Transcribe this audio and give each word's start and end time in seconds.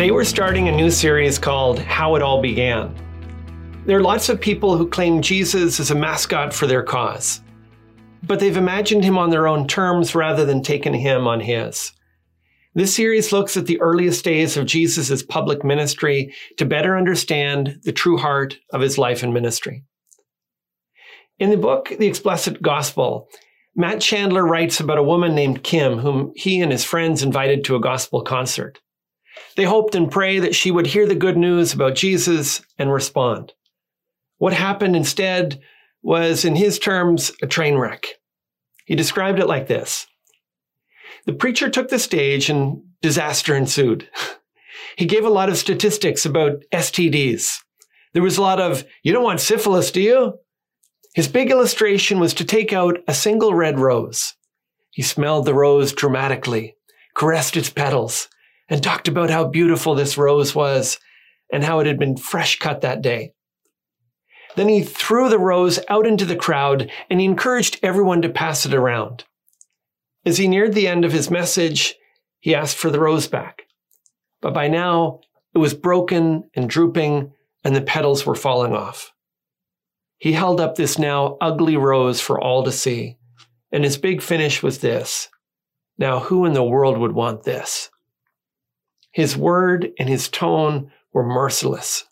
Today 0.00 0.12
we're 0.12 0.24
starting 0.24 0.66
a 0.66 0.72
new 0.72 0.90
series 0.90 1.38
called 1.38 1.78
How 1.78 2.14
It 2.14 2.22
All 2.22 2.40
Began. 2.40 2.94
There 3.84 3.98
are 3.98 4.02
lots 4.02 4.30
of 4.30 4.40
people 4.40 4.74
who 4.74 4.88
claim 4.88 5.20
Jesus 5.20 5.78
as 5.78 5.90
a 5.90 5.94
mascot 5.94 6.54
for 6.54 6.66
their 6.66 6.82
cause, 6.82 7.42
but 8.22 8.40
they've 8.40 8.56
imagined 8.56 9.04
him 9.04 9.18
on 9.18 9.28
their 9.28 9.46
own 9.46 9.68
terms 9.68 10.14
rather 10.14 10.46
than 10.46 10.62
taken 10.62 10.94
him 10.94 11.26
on 11.26 11.40
his. 11.40 11.92
This 12.74 12.96
series 12.96 13.30
looks 13.30 13.58
at 13.58 13.66
the 13.66 13.78
earliest 13.82 14.24
days 14.24 14.56
of 14.56 14.64
Jesus' 14.64 15.22
public 15.22 15.64
ministry 15.64 16.32
to 16.56 16.64
better 16.64 16.96
understand 16.96 17.80
the 17.82 17.92
true 17.92 18.16
heart 18.16 18.58
of 18.72 18.80
his 18.80 18.96
life 18.96 19.22
and 19.22 19.34
ministry. 19.34 19.84
In 21.38 21.50
the 21.50 21.58
book, 21.58 21.90
The 21.90 22.06
Explicit 22.06 22.62
Gospel, 22.62 23.28
Matt 23.76 24.00
Chandler 24.00 24.46
writes 24.46 24.80
about 24.80 24.96
a 24.96 25.02
woman 25.02 25.34
named 25.34 25.62
Kim, 25.62 25.98
whom 25.98 26.32
he 26.36 26.62
and 26.62 26.72
his 26.72 26.84
friends 26.86 27.22
invited 27.22 27.64
to 27.64 27.76
a 27.76 27.80
gospel 27.80 28.22
concert. 28.22 28.80
They 29.60 29.66
hoped 29.66 29.94
and 29.94 30.10
prayed 30.10 30.38
that 30.44 30.54
she 30.54 30.70
would 30.70 30.86
hear 30.86 31.06
the 31.06 31.14
good 31.14 31.36
news 31.36 31.74
about 31.74 31.94
Jesus 31.94 32.62
and 32.78 32.90
respond. 32.90 33.52
What 34.38 34.54
happened 34.54 34.96
instead 34.96 35.60
was, 36.02 36.46
in 36.46 36.56
his 36.56 36.78
terms, 36.78 37.30
a 37.42 37.46
train 37.46 37.76
wreck. 37.76 38.06
He 38.86 38.94
described 38.94 39.38
it 39.38 39.46
like 39.46 39.66
this 39.66 40.06
the 41.26 41.34
preacher 41.34 41.68
took 41.68 41.90
the 41.90 41.98
stage 41.98 42.48
and 42.48 42.84
disaster 43.02 43.54
ensued. 43.54 44.08
he 44.96 45.04
gave 45.04 45.26
a 45.26 45.28
lot 45.28 45.50
of 45.50 45.58
statistics 45.58 46.24
about 46.24 46.62
STDs. 46.72 47.58
There 48.14 48.22
was 48.22 48.38
a 48.38 48.42
lot 48.42 48.60
of, 48.60 48.86
you 49.02 49.12
don't 49.12 49.24
want 49.24 49.40
syphilis, 49.40 49.90
do 49.90 50.00
you? 50.00 50.38
His 51.14 51.28
big 51.28 51.50
illustration 51.50 52.18
was 52.18 52.32
to 52.32 52.46
take 52.46 52.72
out 52.72 52.96
a 53.06 53.12
single 53.12 53.52
red 53.52 53.78
rose. 53.78 54.32
He 54.90 55.02
smelled 55.02 55.44
the 55.44 55.52
rose 55.52 55.92
dramatically, 55.92 56.76
caressed 57.14 57.58
its 57.58 57.68
petals, 57.68 58.26
and 58.70 58.82
talked 58.82 59.08
about 59.08 59.28
how 59.28 59.46
beautiful 59.46 59.94
this 59.94 60.16
rose 60.16 60.54
was 60.54 60.98
and 61.52 61.64
how 61.64 61.80
it 61.80 61.86
had 61.86 61.98
been 61.98 62.16
fresh 62.16 62.58
cut 62.58 62.80
that 62.80 63.02
day. 63.02 63.34
Then 64.56 64.68
he 64.68 64.82
threw 64.82 65.28
the 65.28 65.38
rose 65.38 65.80
out 65.88 66.06
into 66.06 66.24
the 66.24 66.36
crowd 66.36 66.90
and 67.10 67.20
he 67.20 67.26
encouraged 67.26 67.80
everyone 67.82 68.22
to 68.22 68.28
pass 68.28 68.64
it 68.64 68.72
around. 68.72 69.24
As 70.24 70.38
he 70.38 70.48
neared 70.48 70.74
the 70.74 70.88
end 70.88 71.04
of 71.04 71.12
his 71.12 71.30
message, 71.30 71.96
he 72.38 72.54
asked 72.54 72.76
for 72.76 72.90
the 72.90 73.00
rose 73.00 73.26
back. 73.28 73.62
But 74.40 74.54
by 74.54 74.68
now, 74.68 75.20
it 75.54 75.58
was 75.58 75.74
broken 75.74 76.48
and 76.54 76.70
drooping, 76.70 77.32
and 77.64 77.76
the 77.76 77.80
petals 77.80 78.24
were 78.24 78.34
falling 78.34 78.72
off. 78.72 79.12
He 80.18 80.32
held 80.32 80.60
up 80.60 80.74
this 80.76 80.98
now 80.98 81.36
ugly 81.40 81.76
rose 81.76 82.20
for 82.20 82.40
all 82.40 82.62
to 82.64 82.72
see, 82.72 83.18
and 83.72 83.84
his 83.84 83.98
big 83.98 84.22
finish 84.22 84.62
was 84.62 84.78
this. 84.78 85.28
Now, 85.98 86.20
who 86.20 86.44
in 86.44 86.52
the 86.52 86.64
world 86.64 86.98
would 86.98 87.12
want 87.12 87.42
this? 87.42 87.89
His 89.12 89.36
word 89.36 89.92
and 89.98 90.08
his 90.08 90.28
tone 90.28 90.92
were 91.12 91.24
merciless. 91.24 92.04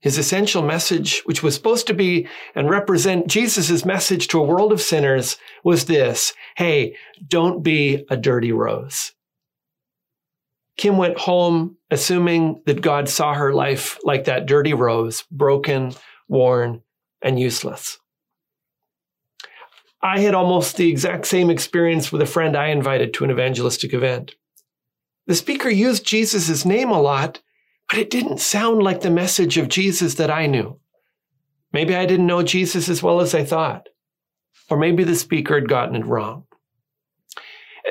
His 0.00 0.18
essential 0.18 0.62
message, 0.62 1.22
which 1.26 1.44
was 1.44 1.54
supposed 1.54 1.86
to 1.86 1.94
be 1.94 2.26
and 2.56 2.68
represent 2.68 3.28
Jesus' 3.28 3.84
message 3.84 4.26
to 4.28 4.40
a 4.40 4.44
world 4.44 4.72
of 4.72 4.80
sinners, 4.80 5.36
was 5.62 5.84
this 5.84 6.32
Hey, 6.56 6.96
don't 7.28 7.62
be 7.62 8.04
a 8.10 8.16
dirty 8.16 8.50
rose. 8.50 9.12
Kim 10.76 10.96
went 10.96 11.18
home 11.18 11.76
assuming 11.90 12.62
that 12.66 12.80
God 12.80 13.08
saw 13.08 13.34
her 13.34 13.52
life 13.52 13.98
like 14.02 14.24
that 14.24 14.46
dirty 14.46 14.74
rose, 14.74 15.22
broken, 15.30 15.94
worn, 16.28 16.82
and 17.22 17.38
useless. 17.38 17.98
I 20.02 20.18
had 20.18 20.34
almost 20.34 20.76
the 20.76 20.88
exact 20.88 21.26
same 21.26 21.48
experience 21.48 22.10
with 22.10 22.22
a 22.22 22.26
friend 22.26 22.56
I 22.56 22.68
invited 22.68 23.14
to 23.14 23.24
an 23.24 23.30
evangelistic 23.30 23.94
event. 23.94 24.34
The 25.26 25.34
speaker 25.34 25.70
used 25.70 26.06
Jesus' 26.06 26.64
name 26.64 26.90
a 26.90 27.00
lot, 27.00 27.40
but 27.88 27.98
it 27.98 28.10
didn't 28.10 28.40
sound 28.40 28.82
like 28.82 29.00
the 29.00 29.10
message 29.10 29.56
of 29.58 29.68
Jesus 29.68 30.14
that 30.14 30.30
I 30.30 30.46
knew. 30.46 30.78
Maybe 31.72 31.94
I 31.94 32.06
didn't 32.06 32.26
know 32.26 32.42
Jesus 32.42 32.88
as 32.88 33.02
well 33.02 33.20
as 33.20 33.34
I 33.34 33.44
thought, 33.44 33.88
or 34.68 34.76
maybe 34.76 35.04
the 35.04 35.14
speaker 35.14 35.54
had 35.54 35.68
gotten 35.68 35.96
it 35.96 36.06
wrong. 36.06 36.44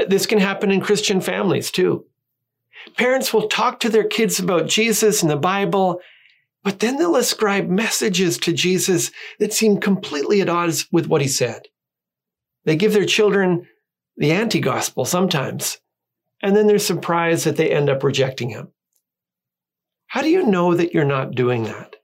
This 0.07 0.25
can 0.25 0.39
happen 0.39 0.71
in 0.71 0.81
Christian 0.81 1.21
families 1.21 1.71
too. 1.71 2.05
Parents 2.97 3.33
will 3.33 3.47
talk 3.47 3.79
to 3.79 3.89
their 3.89 4.03
kids 4.03 4.39
about 4.39 4.67
Jesus 4.67 5.21
and 5.21 5.29
the 5.29 5.37
Bible, 5.37 5.99
but 6.63 6.79
then 6.79 6.97
they'll 6.97 7.15
ascribe 7.15 7.67
messages 7.67 8.37
to 8.39 8.53
Jesus 8.53 9.11
that 9.39 9.53
seem 9.53 9.79
completely 9.79 10.41
at 10.41 10.49
odds 10.49 10.87
with 10.91 11.07
what 11.07 11.21
he 11.21 11.27
said. 11.27 11.67
They 12.65 12.75
give 12.75 12.93
their 12.93 13.05
children 13.05 13.67
the 14.17 14.31
anti 14.31 14.59
gospel 14.59 15.05
sometimes, 15.05 15.79
and 16.41 16.55
then 16.55 16.67
they're 16.67 16.79
surprised 16.79 17.45
that 17.45 17.57
they 17.57 17.71
end 17.71 17.89
up 17.89 18.03
rejecting 18.03 18.49
him. 18.49 18.69
How 20.07 20.21
do 20.21 20.29
you 20.29 20.45
know 20.45 20.75
that 20.75 20.93
you're 20.93 21.05
not 21.05 21.35
doing 21.35 21.63
that? 21.63 21.95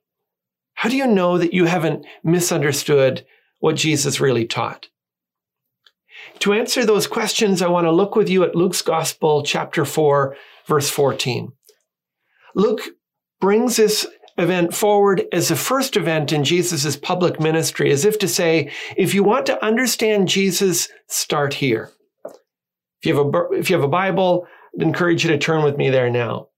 How 0.75 0.89
do 0.89 0.95
you 0.95 1.07
know 1.07 1.37
that 1.37 1.53
you 1.53 1.65
haven't 1.65 2.05
misunderstood 2.23 3.25
what 3.59 3.75
Jesus 3.75 4.19
really 4.19 4.45
taught? 4.45 4.87
To 6.39 6.53
answer 6.53 6.85
those 6.85 7.07
questions, 7.07 7.61
I 7.61 7.67
want 7.67 7.85
to 7.85 7.91
look 7.91 8.15
with 8.15 8.29
you 8.29 8.43
at 8.43 8.55
Luke's 8.55 8.81
Gospel, 8.81 9.43
chapter 9.43 9.85
4, 9.85 10.35
verse 10.67 10.89
14. 10.89 11.51
Luke 12.53 12.81
brings 13.39 13.75
this 13.75 14.07
event 14.37 14.73
forward 14.73 15.23
as 15.31 15.47
the 15.47 15.55
first 15.55 15.97
event 15.97 16.31
in 16.31 16.43
Jesus' 16.43 16.95
public 16.95 17.39
ministry, 17.39 17.91
as 17.91 18.05
if 18.05 18.19
to 18.19 18.27
say, 18.27 18.71
if 18.95 19.13
you 19.13 19.23
want 19.23 19.47
to 19.47 19.65
understand 19.65 20.27
Jesus, 20.27 20.89
start 21.07 21.55
here. 21.55 21.91
If 23.01 23.05
you 23.05 23.15
have 23.15 23.25
a, 23.25 23.51
if 23.53 23.69
you 23.69 23.75
have 23.75 23.85
a 23.85 23.89
Bible, 23.89 24.47
I'd 24.75 24.83
encourage 24.83 25.23
you 25.23 25.31
to 25.31 25.37
turn 25.37 25.63
with 25.63 25.77
me 25.77 25.89
there 25.89 26.09
now. 26.09 26.49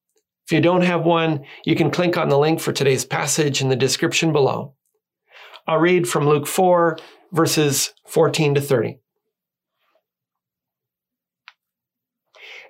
If 0.45 0.53
you 0.53 0.61
don't 0.61 0.81
have 0.81 1.05
one, 1.05 1.45
you 1.65 1.75
can 1.75 1.91
click 1.91 2.17
on 2.17 2.29
the 2.29 2.39
link 2.39 2.59
for 2.59 2.71
today's 2.71 3.05
passage 3.05 3.61
in 3.61 3.69
the 3.69 3.75
description 3.75 4.31
below. 4.31 4.73
I'll 5.67 5.77
read 5.77 6.07
from 6.07 6.27
Luke 6.27 6.47
4, 6.47 6.97
verses 7.31 7.93
14 8.07 8.55
to 8.55 8.61
30. 8.61 8.99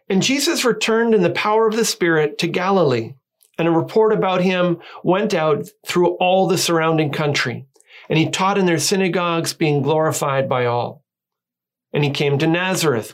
And 0.10 0.24
Jesus 0.24 0.66
returned 0.66 1.14
in 1.14 1.22
the 1.22 1.30
power 1.30 1.68
of 1.68 1.76
the 1.76 1.86
Spirit 1.86 2.40
to 2.40 2.48
Galilee, 2.48 3.14
and 3.58 3.68
a 3.68 3.72
report 3.72 4.12
about 4.12 4.42
him 4.42 4.80
went 5.04 5.34
out 5.34 5.70
through 5.86 6.16
all 6.16 6.48
the 6.48 6.58
surrounding 6.58 7.12
country, 7.12 7.68
and 8.10 8.18
he 8.18 8.30
taught 8.30 8.58
in 8.58 8.66
their 8.66 8.80
synagogues, 8.80 9.54
being 9.54 9.84
glorified 9.84 10.50
by 10.50 10.66
all. 10.66 11.06
And 11.94 12.04
he 12.04 12.10
came 12.10 12.40
to 12.40 12.48
Nazareth, 12.48 13.14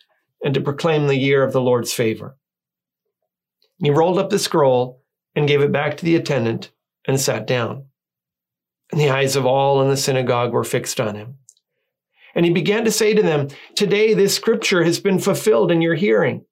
and 0.43 0.53
to 0.53 0.61
proclaim 0.61 1.07
the 1.07 1.17
year 1.17 1.43
of 1.43 1.53
the 1.53 1.61
Lord's 1.61 1.93
favor. 1.93 2.37
He 3.79 3.89
rolled 3.89 4.19
up 4.19 4.29
the 4.29 4.39
scroll 4.39 5.01
and 5.35 5.47
gave 5.47 5.61
it 5.61 5.71
back 5.71 5.97
to 5.97 6.05
the 6.05 6.15
attendant 6.15 6.71
and 7.07 7.19
sat 7.19 7.47
down. 7.47 7.85
And 8.91 8.99
the 8.99 9.09
eyes 9.09 9.35
of 9.35 9.45
all 9.45 9.81
in 9.81 9.89
the 9.89 9.97
synagogue 9.97 10.51
were 10.51 10.63
fixed 10.63 10.99
on 10.99 11.15
him. 11.15 11.35
And 12.35 12.45
he 12.45 12.51
began 12.51 12.85
to 12.85 12.91
say 12.91 13.13
to 13.13 13.21
them, 13.21 13.49
Today 13.75 14.13
this 14.13 14.35
scripture 14.35 14.83
has 14.83 14.99
been 14.99 15.19
fulfilled 15.19 15.71
in 15.71 15.81
your 15.81 15.95
hearing. 15.95 16.45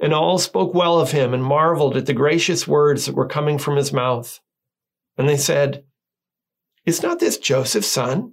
And 0.00 0.12
all 0.12 0.38
spoke 0.38 0.74
well 0.74 0.98
of 0.98 1.12
him 1.12 1.32
and 1.32 1.44
marveled 1.44 1.96
at 1.96 2.06
the 2.06 2.12
gracious 2.12 2.66
words 2.66 3.06
that 3.06 3.14
were 3.14 3.26
coming 3.26 3.58
from 3.58 3.76
his 3.76 3.92
mouth. 3.92 4.40
And 5.16 5.28
they 5.28 5.36
said, 5.36 5.84
Is 6.84 7.02
not 7.02 7.20
this 7.20 7.38
Joseph's 7.38 7.86
son? 7.86 8.32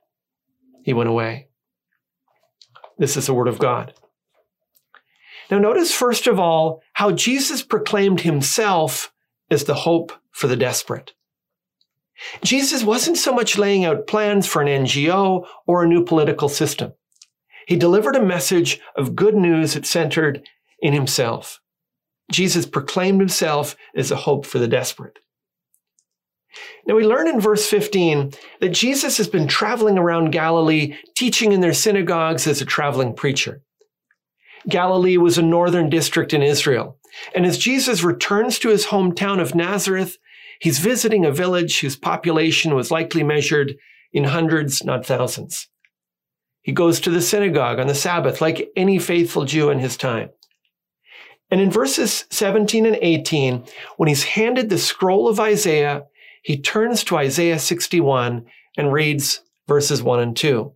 he 0.83 0.93
went 0.93 1.09
away. 1.09 1.47
This 2.97 3.17
is 3.17 3.27
the 3.27 3.33
word 3.33 3.47
of 3.47 3.59
God. 3.59 3.93
Now, 5.49 5.59
notice 5.59 5.93
first 5.93 6.27
of 6.27 6.39
all 6.39 6.81
how 6.93 7.11
Jesus 7.11 7.61
proclaimed 7.61 8.21
himself 8.21 9.13
as 9.49 9.65
the 9.65 9.73
hope 9.73 10.13
for 10.31 10.47
the 10.47 10.55
desperate. 10.55 11.13
Jesus 12.43 12.83
wasn't 12.83 13.17
so 13.17 13.33
much 13.33 13.57
laying 13.57 13.83
out 13.83 14.07
plans 14.07 14.47
for 14.47 14.61
an 14.61 14.85
NGO 14.85 15.45
or 15.67 15.83
a 15.83 15.87
new 15.87 16.05
political 16.05 16.47
system. 16.47 16.93
He 17.67 17.75
delivered 17.75 18.15
a 18.15 18.23
message 18.23 18.79
of 18.95 19.15
good 19.15 19.35
news 19.35 19.73
that 19.73 19.85
centered 19.85 20.47
in 20.79 20.93
himself. 20.93 21.59
Jesus 22.31 22.65
proclaimed 22.65 23.19
himself 23.19 23.75
as 23.95 24.11
a 24.11 24.15
hope 24.15 24.45
for 24.45 24.59
the 24.59 24.67
desperate. 24.67 25.19
Now 26.85 26.95
we 26.95 27.05
learn 27.05 27.27
in 27.27 27.39
verse 27.39 27.67
15 27.67 28.31
that 28.59 28.69
Jesus 28.69 29.17
has 29.17 29.27
been 29.27 29.47
traveling 29.47 29.97
around 29.97 30.31
Galilee, 30.31 30.95
teaching 31.15 31.51
in 31.51 31.61
their 31.61 31.73
synagogues 31.73 32.47
as 32.47 32.61
a 32.61 32.65
traveling 32.65 33.13
preacher. 33.13 33.61
Galilee 34.67 35.17
was 35.17 35.37
a 35.37 35.43
northern 35.43 35.89
district 35.89 36.33
in 36.33 36.43
Israel. 36.43 36.97
And 37.35 37.45
as 37.45 37.57
Jesus 37.57 38.03
returns 38.03 38.59
to 38.59 38.69
his 38.69 38.87
hometown 38.87 39.41
of 39.41 39.55
Nazareth, 39.55 40.17
he's 40.59 40.79
visiting 40.79 41.25
a 41.25 41.31
village 41.31 41.79
whose 41.79 41.95
population 41.95 42.75
was 42.75 42.91
likely 42.91 43.23
measured 43.23 43.75
in 44.13 44.25
hundreds, 44.25 44.83
not 44.83 45.05
thousands. 45.05 45.67
He 46.61 46.71
goes 46.71 46.99
to 47.01 47.09
the 47.09 47.21
synagogue 47.21 47.79
on 47.79 47.87
the 47.87 47.95
Sabbath 47.95 48.39
like 48.39 48.69
any 48.75 48.99
faithful 48.99 49.45
Jew 49.45 49.69
in 49.69 49.79
his 49.79 49.97
time. 49.97 50.29
And 51.49 51.59
in 51.59 51.71
verses 51.71 52.25
17 52.29 52.85
and 52.85 52.97
18, 53.01 53.65
when 53.97 54.07
he's 54.07 54.23
handed 54.23 54.69
the 54.69 54.77
scroll 54.77 55.27
of 55.27 55.39
Isaiah, 55.39 56.03
he 56.41 56.59
turns 56.59 57.03
to 57.05 57.17
Isaiah 57.17 57.59
61 57.59 58.45
and 58.77 58.93
reads 58.93 59.41
verses 59.67 60.01
1 60.01 60.19
and 60.19 60.35
2. 60.35 60.73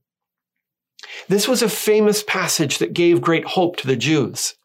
This 1.27 1.47
was 1.47 1.61
a 1.61 1.69
famous 1.69 2.23
passage 2.23 2.77
that 2.77 2.93
gave 2.93 3.21
great 3.21 3.45
hope 3.45 3.77
to 3.77 3.87
the 3.87 3.95
Jews. 3.95 4.55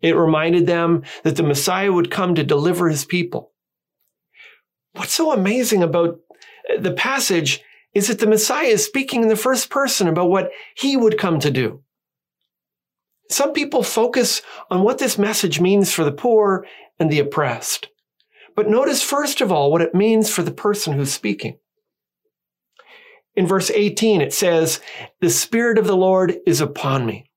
It 0.00 0.16
reminded 0.16 0.66
them 0.66 1.02
that 1.22 1.36
the 1.36 1.42
Messiah 1.42 1.92
would 1.92 2.10
come 2.10 2.34
to 2.34 2.44
deliver 2.44 2.88
his 2.88 3.04
people. 3.04 3.52
What's 4.92 5.14
so 5.14 5.32
amazing 5.32 5.82
about 5.82 6.20
uh, 6.72 6.80
the 6.80 6.92
passage 6.92 7.62
is 7.94 8.08
that 8.08 8.18
the 8.18 8.26
Messiah 8.26 8.66
is 8.66 8.84
speaking 8.84 9.22
in 9.22 9.28
the 9.28 9.36
first 9.36 9.70
person 9.70 10.06
about 10.06 10.28
what 10.28 10.50
he 10.76 10.96
would 10.96 11.18
come 11.18 11.40
to 11.40 11.50
do. 11.50 11.82
Some 13.30 13.52
people 13.52 13.82
focus 13.82 14.42
on 14.70 14.82
what 14.82 14.98
this 14.98 15.18
message 15.18 15.60
means 15.60 15.92
for 15.92 16.04
the 16.04 16.12
poor 16.12 16.66
and 16.98 17.10
the 17.10 17.18
oppressed. 17.18 17.88
But 18.56 18.68
notice 18.68 19.02
first 19.02 19.40
of 19.40 19.52
all 19.52 19.70
what 19.70 19.82
it 19.82 19.94
means 19.94 20.30
for 20.30 20.42
the 20.42 20.50
person 20.50 20.94
who's 20.94 21.12
speaking. 21.12 21.58
In 23.36 23.46
verse 23.46 23.70
18, 23.70 24.22
it 24.22 24.32
says, 24.32 24.80
The 25.20 25.30
Spirit 25.30 25.78
of 25.78 25.86
the 25.86 25.96
Lord 25.96 26.38
is 26.46 26.62
upon 26.62 27.04
me. 27.04 27.30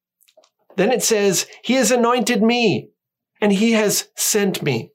Then 0.77 0.92
it 0.92 1.04
says, 1.04 1.45
He 1.62 1.74
has 1.74 1.92
anointed 1.92 2.42
me 2.42 2.89
and 3.42 3.51
He 3.51 3.74
has 3.74 4.07
sent 4.16 4.63
me. 4.63 4.94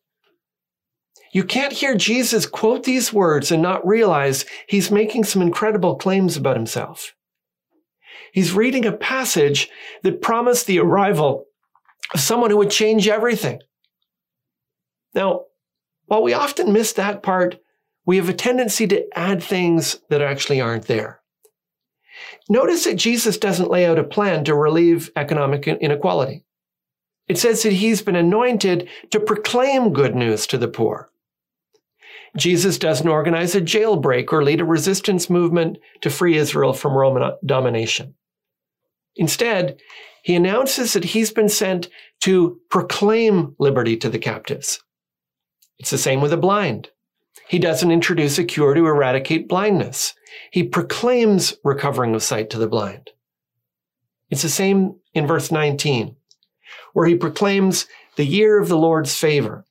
You 1.35 1.45
can't 1.45 1.73
hear 1.73 1.97
Jesus 1.97 2.47
quote 2.47 2.85
these 2.85 3.13
words 3.13 3.51
and 3.51 3.61
not 3.61 3.87
realize 3.87 4.47
he's 4.69 4.93
making 4.93 5.25
some 5.25 5.43
incredible 5.43 5.97
claims 5.97 6.37
about 6.37 6.57
himself. 6.57 7.13
He's 8.33 8.53
reading 8.53 8.87
a 8.87 8.93
passage 8.93 9.69
that 10.05 10.23
promised 10.23 10.69
the 10.69 10.79
arrival 10.79 11.47
of 12.15 12.21
someone 12.21 12.51
who 12.51 12.57
would 12.59 12.71
change 12.71 13.09
everything. 13.09 13.59
Now, 15.13 15.47
while 16.07 16.23
we 16.23 16.33
often 16.33 16.73
miss 16.73 16.93
that 16.93 17.23
part, 17.23 17.61
we 18.07 18.17
have 18.17 18.29
a 18.29 18.35
tendency 18.35 18.87
to 18.87 19.07
add 19.19 19.43
things 19.43 20.01
that 20.11 20.21
actually 20.21 20.61
aren't 20.61 20.87
there. 20.87 21.21
Notice 22.49 22.85
that 22.85 22.97
Jesus 22.97 23.39
doesn't 23.39 23.71
lay 23.71 23.87
out 23.87 23.99
a 23.99 24.05
plan 24.05 24.45
to 24.45 24.55
relieve 24.55 25.11
economic 25.17 25.67
inequality. 25.67 26.45
It 27.27 27.39
says 27.39 27.63
that 27.63 27.73
he's 27.73 28.03
been 28.03 28.17
anointed 28.17 28.89
to 29.11 29.21
proclaim 29.21 29.93
good 29.93 30.15
news 30.15 30.47
to 30.49 30.59
the 30.59 30.69
poor. 30.69 31.11
Jesus 32.37 32.79
doesn't 32.79 33.09
organize 33.09 33.55
a 33.55 33.61
jailbreak 33.61 34.33
or 34.33 34.43
lead 34.43 34.61
a 34.61 34.65
resistance 34.65 35.31
movement 35.31 35.79
to 36.03 36.11
free 36.11 36.37
Israel 36.37 36.73
from 36.73 36.95
Roman 36.95 37.23
uh, 37.23 37.37
domination. 37.47 38.15
Instead, 39.17 39.79
he 40.23 40.35
announces 40.35 40.93
that 40.93 41.05
he's 41.05 41.31
been 41.31 41.49
sent 41.49 41.89
to 42.23 42.61
proclaim 42.71 43.55
liberty 43.59 43.97
to 43.99 44.09
the 44.09 44.19
captives. 44.19 44.83
It's 45.79 45.91
the 45.91 45.99
same 45.99 46.21
with 46.21 46.31
the 46.31 46.37
blind. 46.37 46.91
He 47.49 47.59
doesn't 47.59 47.91
introduce 47.91 48.39
a 48.39 48.45
cure 48.45 48.75
to 48.75 48.87
eradicate 48.87 49.49
blindness. 49.49 50.15
He 50.51 50.63
proclaims 50.63 51.55
recovering 51.63 52.15
of 52.15 52.23
sight 52.23 52.51
to 52.51 52.59
the 52.59 52.69
blind. 52.69 53.11
It's 54.31 54.43
the 54.43 54.49
same 54.49 54.97
in 55.13 55.27
verse 55.27 55.53
19, 55.53 56.17
where 56.93 57.07
he 57.07 57.15
proclaims 57.15 57.87
the 58.17 58.25
year 58.25 58.59
of 58.59 58.69
the 58.69 58.79
Lord's 58.79 59.17
favor. 59.17 59.65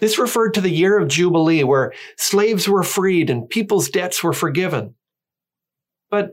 This 0.00 0.18
referred 0.18 0.54
to 0.54 0.60
the 0.60 0.70
year 0.70 0.98
of 0.98 1.08
Jubilee, 1.08 1.64
where 1.64 1.92
slaves 2.16 2.68
were 2.68 2.82
freed 2.82 3.28
and 3.30 3.48
people's 3.48 3.90
debts 3.90 4.22
were 4.24 4.32
forgiven. 4.32 4.94
But 6.10 6.32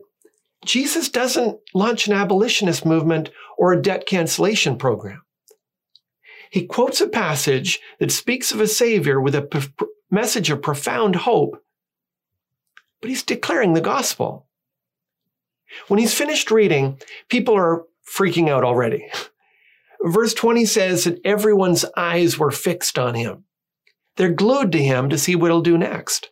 Jesus 0.64 1.10
doesn't 1.10 1.60
launch 1.74 2.08
an 2.08 2.14
abolitionist 2.14 2.86
movement 2.86 3.30
or 3.58 3.74
a 3.74 3.82
debt 3.82 4.06
cancellation 4.06 4.78
program. 4.78 5.22
He 6.52 6.66
quotes 6.66 7.00
a 7.00 7.08
passage 7.08 7.80
that 8.00 8.12
speaks 8.12 8.52
of 8.52 8.60
a 8.60 8.68
Savior 8.68 9.22
with 9.22 9.36
a 9.36 9.72
message 10.12 10.50
of 10.50 10.62
profound 10.62 11.16
hope, 11.16 11.64
but 13.00 13.10
he's 13.10 13.24
declaring 13.24 13.74
the 13.74 13.80
gospel. 13.80 14.48
When 15.88 15.98
he's 15.98 16.14
finished 16.14 16.52
reading, 16.52 17.00
people 17.30 17.56
are 17.56 17.86
freaking 18.06 18.50
out 18.50 18.66
already. 18.66 19.10
Verse 20.02 20.34
20 20.34 20.66
says 20.66 21.06
that 21.06 21.22
everyone's 21.24 21.86
eyes 21.96 22.38
were 22.38 22.52
fixed 22.52 23.00
on 23.00 23.16
him. 23.16 23.46
They're 24.18 24.34
glued 24.34 24.74
to 24.74 24.84
him 24.84 25.10
to 25.10 25.18
see 25.18 25.36
what 25.38 25.52
he'll 25.52 25.62
do 25.62 25.78
next. 25.78 26.32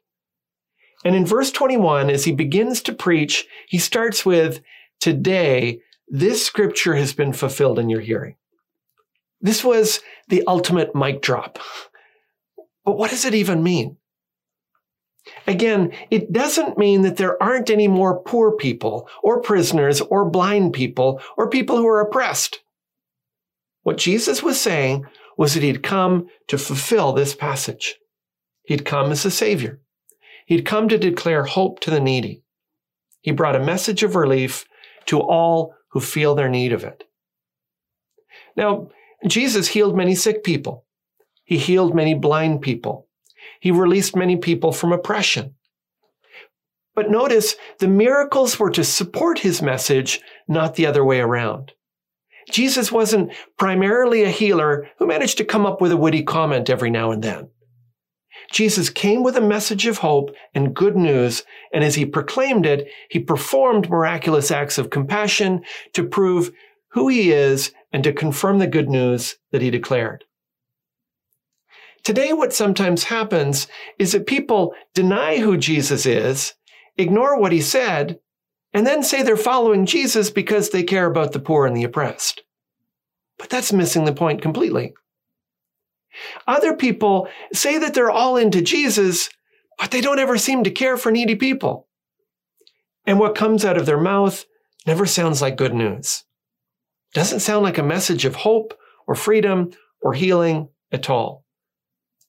And 1.05 1.15
in 1.15 1.25
verse 1.25 1.50
21, 1.50 2.10
as 2.10 2.25
he 2.25 2.34
begins 2.34 2.82
to 2.82 2.93
preach, 2.93 3.48
he 3.70 3.77
starts 3.77 4.25
with, 4.25 4.62
Today, 5.00 5.79
this 6.10 6.46
scripture 6.46 6.96
has 6.96 7.13
been 7.13 7.32
fulfilled 7.32 7.79
in 7.79 7.89
your 7.89 8.01
hearing. 8.01 8.36
This 9.41 9.63
was 9.63 10.01
the 10.27 10.43
ultimate 10.48 10.96
mic 10.96 11.22
drop. 11.22 11.60
But 12.84 12.98
what 12.98 13.10
does 13.12 13.25
it 13.25 13.34
even 13.34 13.63
mean? 13.63 13.98
Again, 15.48 15.91
it 16.10 16.31
doesn't 16.31 16.77
mean 16.77 17.01
that 17.03 17.17
there 17.17 17.41
aren't 17.41 17.69
any 17.69 17.88
more 17.88 18.22
poor 18.22 18.51
people 18.51 19.08
or 19.24 19.41
prisoners 19.41 20.01
or 20.01 20.29
blind 20.29 20.74
people 20.74 21.22
or 21.38 21.50
people 21.50 21.77
who 21.77 21.88
are 21.88 22.01
oppressed. 22.01 22.62
What 23.84 23.98
Jesus 23.98 24.41
was 24.43 24.60
saying 24.60 25.05
was 25.38 25.53
that 25.53 25.63
he'd 25.63 25.84
come 25.84 26.27
to 26.48 26.58
fulfill 26.58 27.13
this 27.13 27.36
passage. 27.36 27.96
He'd 28.63 28.86
come 28.86 29.12
as 29.12 29.25
a 29.25 29.31
savior. 29.31 29.81
He'd 30.46 30.65
come 30.65 30.89
to 30.89 30.98
declare 30.98 31.43
hope 31.43 31.79
to 31.81 31.91
the 31.91 32.00
needy. 32.00 32.43
He 33.22 33.31
brought 33.31 33.55
a 33.55 33.63
message 33.63 34.03
of 34.03 34.15
relief 34.15 34.65
to 35.05 35.19
all 35.19 35.75
who 35.89 36.00
feel 36.00 36.36
their 36.36 36.50
need 36.50 36.74
of 36.74 36.84
it. 36.84 37.03
Now, 38.55 38.89
Jesus 39.27 39.69
healed 39.69 39.95
many 39.95 40.15
sick 40.15 40.43
people. 40.43 40.85
He 41.43 41.57
healed 41.57 41.95
many 41.95 42.13
blind 42.13 42.61
people. 42.61 43.07
He 43.59 43.71
released 43.71 44.15
many 44.15 44.38
people 44.38 44.71
from 44.71 44.93
oppression. 44.93 45.55
But 46.95 47.09
notice 47.09 47.55
the 47.79 47.88
miracles 47.88 48.59
were 48.59 48.71
to 48.71 48.83
support 48.83 49.39
his 49.39 49.61
message, 49.61 50.21
not 50.47 50.75
the 50.75 50.85
other 50.85 51.03
way 51.03 51.19
around. 51.19 51.73
Jesus 52.51 52.91
wasn't 52.91 53.31
primarily 53.57 54.23
a 54.23 54.29
healer 54.29 54.89
who 54.97 55.07
managed 55.07 55.38
to 55.38 55.45
come 55.45 55.65
up 55.65 55.81
with 55.81 55.91
a 55.91 55.97
witty 55.97 56.23
comment 56.23 56.69
every 56.69 56.89
now 56.89 57.11
and 57.11 57.23
then. 57.23 57.49
Jesus 58.51 58.89
came 58.89 59.23
with 59.23 59.35
a 59.38 59.41
message 59.41 59.85
of 59.85 59.99
hope 59.99 60.31
and 60.53 60.75
good 60.75 60.95
news, 60.95 61.43
and 61.71 61.83
as 61.83 61.95
he 61.95 62.05
proclaimed 62.05 62.65
it, 62.65 62.88
he 63.09 63.19
performed 63.19 63.89
miraculous 63.89 64.49
acts 64.49 64.77
of 64.77 64.89
compassion 64.89 65.61
to 65.93 66.03
prove 66.03 66.51
who 66.91 67.07
he 67.07 67.31
is 67.31 67.71
and 67.91 68.03
to 68.03 68.13
confirm 68.13 68.60
the 68.60 68.67
good 68.67 68.89
news 68.89 69.38
that 69.51 69.62
he 69.62 69.69
declared. 69.69 70.25
Today, 72.03 72.34
what 72.34 72.53
sometimes 72.53 73.05
happens 73.05 73.67
is 73.98 74.13
that 74.13 74.27
people 74.27 74.74
deny 74.93 75.38
who 75.38 75.58
Jesus 75.58 76.05
is, 76.05 76.53
ignore 76.98 77.39
what 77.39 77.51
he 77.51 77.62
said, 77.62 78.19
and 78.74 78.86
then 78.86 79.03
say 79.03 79.22
they're 79.22 79.38
following 79.38 79.86
Jesus 79.86 80.29
because 80.29 80.69
they 80.69 80.84
care 80.84 81.05
about 81.05 81.34
the 81.34 81.39
poor 81.39 81.65
and 81.65 81.75
the 81.75 81.84
oppressed. 81.84 82.43
But 83.38 83.50
that's 83.50 83.74
missing 83.74 84.05
the 84.05 84.13
point 84.13 84.41
completely. 84.41 84.93
Other 86.48 86.75
people 86.75 87.27
say 87.53 87.77
that 87.77 87.93
they're 87.93 88.12
all 88.12 88.38
into 88.38 88.62
Jesus, 88.62 89.29
but 89.77 89.91
they 89.91 90.01
don't 90.01 90.19
ever 90.19 90.38
seem 90.38 90.63
to 90.63 90.72
care 90.72 90.98
for 90.98 91.12
needy 91.12 91.36
people. 91.36 91.88
And 93.05 93.19
what 93.19 93.36
comes 93.36 93.65
out 93.65 93.77
of 93.77 93.86
their 93.86 94.00
mouth 94.00 94.46
never 94.86 95.05
sounds 95.05 95.41
like 95.41 95.58
good 95.58 95.74
news. 95.74 96.24
Doesn't 97.13 97.39
sound 97.39 97.63
like 97.63 97.78
a 97.78 97.84
message 97.84 98.25
of 98.25 98.36
hope 98.36 98.74
or 99.08 99.16
freedom 99.16 99.72
or 100.01 100.13
healing 100.13 100.70
at 100.92 101.10
all. 101.10 101.46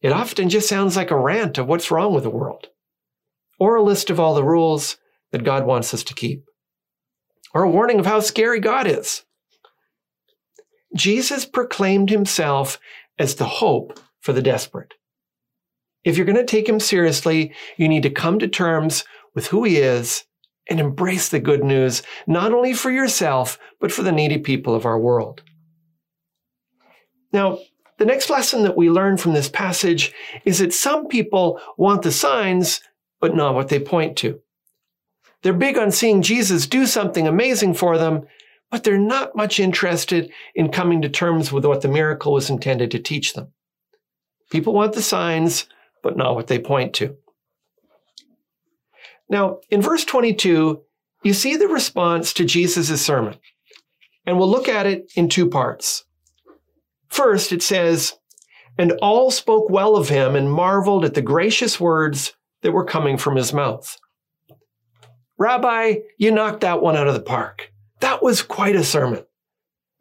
It 0.01 0.13
often 0.13 0.49
just 0.49 0.69
sounds 0.69 0.97
like 0.97 1.11
a 1.11 1.19
rant 1.19 1.59
of 1.59 1.67
what's 1.67 1.91
wrong 1.91 2.15
with 2.15 2.25
the 2.25 2.31
world, 2.31 2.69
or 3.59 3.77
a 3.77 3.83
list 3.83 4.09
of 4.09 4.19
all 4.19 4.35
the 4.35 4.45
rules 4.45 4.97
that 5.33 5.45
God 5.45 5.67
wants 5.67 5.93
us 5.93 6.03
to 6.05 6.15
keep, 6.15 6.45
or 7.53 7.63
a 7.63 7.71
warning 7.71 8.01
of 8.01 8.07
how 8.07 8.21
scary 8.21 8.61
God 8.61 8.87
is. 8.87 9.25
Jesus 10.97 11.45
proclaimed 11.45 12.11
himself 12.11 12.81
as 13.19 13.35
the 13.35 13.45
hope 13.45 14.01
for 14.21 14.33
the 14.33 14.43
desperate. 14.43 14.95
If 16.03 16.17
you're 16.17 16.27
going 16.27 16.37
to 16.37 16.45
take 16.45 16.69
him 16.69 16.81
seriously, 16.81 17.53
you 17.77 17.87
need 17.87 18.03
to 18.05 18.11
come 18.11 18.39
to 18.39 18.49
terms 18.49 19.05
with 19.35 19.49
who 19.49 19.65
he 19.65 19.77
is 19.77 20.25
and 20.69 20.81
embrace 20.81 21.29
the 21.29 21.40
good 21.40 21.64
news, 21.64 22.02
not 22.26 22.52
only 22.52 22.73
for 22.73 22.90
yourself, 22.90 23.59
but 23.81 23.93
for 23.93 24.02
the 24.02 24.12
needy 24.12 24.38
people 24.38 24.75
of 24.75 24.85
our 24.85 24.99
world. 24.99 25.43
Now, 27.33 27.59
the 27.99 28.07
next 28.07 28.31
lesson 28.31 28.62
that 28.62 28.76
we 28.76 28.90
learn 28.90 29.17
from 29.17 29.35
this 29.35 29.49
passage 29.49 30.12
is 30.45 30.59
that 30.59 30.73
some 30.73 31.07
people 31.07 31.61
want 31.76 32.02
the 32.02 32.12
signs, 32.12 32.81
but 33.21 33.37
not 33.37 33.55
what 33.55 33.69
they 33.69 33.79
point 33.79 34.17
to. 34.19 34.40
They're 35.43 35.52
big 35.52 35.79
on 35.79 35.90
seeing 35.90 36.23
Jesus 36.23 36.67
do 36.67 36.87
something 36.87 37.26
amazing 37.26 37.75
for 37.75 37.99
them, 37.99 38.26
but 38.71 38.85
they're 38.85 38.99
not 38.99 39.37
much 39.37 39.59
interested 39.59 40.31
in 40.55 40.71
coming 40.71 41.02
to 41.02 41.09
terms 41.09 41.52
with 41.52 41.64
what 41.64 41.83
the 41.83 41.88
miracle 41.88 42.33
was 42.33 42.50
intended 42.50 42.90
to 42.93 42.99
teach 42.99 43.35
them. 43.35 43.52
People 44.50 44.73
want 44.73 44.95
the 44.95 45.02
signs, 45.02 45.67
but 46.02 46.17
not 46.17 46.35
what 46.35 46.47
they 46.47 46.59
point 46.59 46.95
to. 46.95 47.17
Now, 49.31 49.61
in 49.71 49.81
verse 49.81 50.05
22, 50.05 50.83
you 51.23 51.33
see 51.33 51.57
the 51.57 51.69
response 51.69 52.33
to 52.35 52.45
Jesus' 52.45 53.01
sermon, 53.01 53.37
and 54.27 54.39
we'll 54.39 54.51
look 54.51 54.69
at 54.69 54.87
it 54.87 55.13
in 55.15 55.29
two 55.29 55.49
parts. 55.49 56.05
First, 57.09 57.53
it 57.53 57.63
says, 57.63 58.15
And 58.77 58.93
all 59.01 59.31
spoke 59.31 59.71
well 59.71 59.97
of 59.97 60.09
him 60.09 60.35
and 60.35 60.51
marveled 60.51 61.05
at 61.05 61.15
the 61.15 61.23
gracious 61.23 61.79
words 61.79 62.35
that 62.63 62.73
were 62.73 62.85
coming 62.85 63.17
from 63.17 63.37
his 63.37 63.53
mouth. 63.53 63.97
Rabbi, 65.39 65.97
you 66.19 66.33
knocked 66.33 66.61
that 66.61 66.83
one 66.83 66.97
out 66.97 67.09
of 67.09 67.15
the 67.15 67.21
park. 67.21 67.73
That 68.01 68.23
was 68.23 68.43
quite 68.43 68.77
a 68.77 68.85
sermon. 68.85 69.25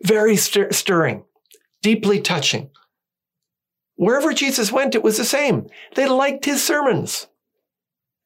Very 0.02 0.36
stir- 0.38 0.72
stirring, 0.72 1.24
deeply 1.82 2.20
touching. 2.20 2.72
Wherever 3.96 4.34
Jesus 4.34 4.72
went, 4.72 4.96
it 4.96 5.04
was 5.04 5.18
the 5.18 5.26
same. 5.26 5.68
They 5.96 6.08
liked 6.08 6.46
his 6.46 6.64
sermons. 6.64 7.28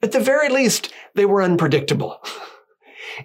At 0.04 0.12
the 0.12 0.20
very 0.20 0.50
least, 0.50 0.94
they 1.16 1.26
were 1.26 1.42
unpredictable. 1.42 2.22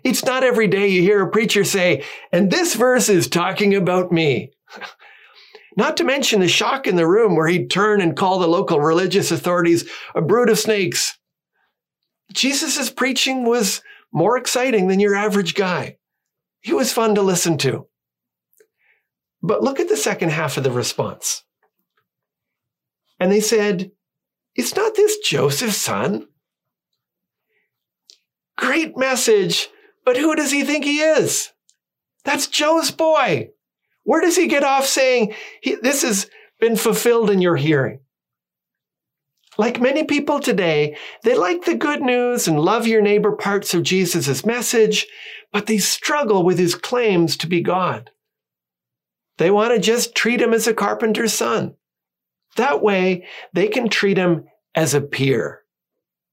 It's 0.04 0.24
not 0.24 0.44
every 0.44 0.68
day 0.68 0.88
you 0.88 1.00
hear 1.02 1.22
a 1.22 1.30
preacher 1.30 1.64
say, 1.64 2.04
and 2.30 2.50
this 2.50 2.74
verse 2.74 3.08
is 3.08 3.26
talking 3.26 3.74
about 3.74 4.12
me. 4.12 4.52
Not 5.76 5.96
to 5.96 6.04
mention 6.04 6.40
the 6.40 6.48
shock 6.48 6.86
in 6.86 6.94
the 6.94 7.06
room 7.06 7.34
where 7.34 7.48
he'd 7.48 7.70
turn 7.70 8.00
and 8.00 8.16
call 8.16 8.38
the 8.38 8.46
local 8.46 8.80
religious 8.80 9.30
authorities 9.30 9.90
a 10.14 10.20
brood 10.20 10.50
of 10.50 10.58
snakes. 10.58 11.18
Jesus' 12.32 12.90
preaching 12.90 13.44
was 13.44 13.82
more 14.12 14.36
exciting 14.36 14.88
than 14.88 15.00
your 15.00 15.14
average 15.14 15.54
guy. 15.54 15.96
He 16.60 16.74
was 16.74 16.92
fun 16.92 17.14
to 17.14 17.22
listen 17.22 17.58
to. 17.58 17.88
But 19.42 19.64
look 19.64 19.80
at 19.80 19.88
the 19.88 19.96
second 19.96 20.30
half 20.30 20.58
of 20.58 20.64
the 20.64 20.70
response. 20.70 21.44
And 23.18 23.32
they 23.32 23.40
said, 23.40 23.90
Is 24.54 24.76
not 24.76 24.94
this 24.94 25.18
Joseph's 25.18 25.78
son? 25.78 26.28
Great 28.58 28.98
message, 28.98 29.68
but 30.04 30.16
who 30.16 30.34
does 30.34 30.50
he 30.50 30.64
think 30.64 30.84
he 30.84 31.00
is? 31.00 31.52
That's 32.24 32.48
Joe's 32.48 32.90
boy. 32.90 33.50
Where 34.02 34.20
does 34.20 34.36
he 34.36 34.48
get 34.48 34.64
off 34.64 34.84
saying, 34.84 35.32
this 35.62 36.02
has 36.02 36.28
been 36.58 36.74
fulfilled 36.74 37.30
in 37.30 37.40
your 37.40 37.54
hearing? 37.54 38.00
Like 39.56 39.80
many 39.80 40.02
people 40.02 40.40
today, 40.40 40.96
they 41.22 41.36
like 41.36 41.66
the 41.66 41.76
good 41.76 42.02
news 42.02 42.48
and 42.48 42.58
love 42.58 42.88
your 42.88 43.00
neighbor 43.00 43.32
parts 43.32 43.74
of 43.74 43.84
Jesus' 43.84 44.44
message, 44.44 45.06
but 45.52 45.66
they 45.66 45.78
struggle 45.78 46.42
with 46.42 46.58
his 46.58 46.74
claims 46.74 47.36
to 47.36 47.46
be 47.46 47.60
God. 47.60 48.10
They 49.36 49.52
want 49.52 49.72
to 49.72 49.80
just 49.80 50.16
treat 50.16 50.42
him 50.42 50.52
as 50.52 50.66
a 50.66 50.74
carpenter's 50.74 51.32
son. 51.32 51.76
That 52.56 52.82
way, 52.82 53.24
they 53.52 53.68
can 53.68 53.88
treat 53.88 54.16
him 54.16 54.46
as 54.74 54.94
a 54.94 55.00
peer. 55.00 55.62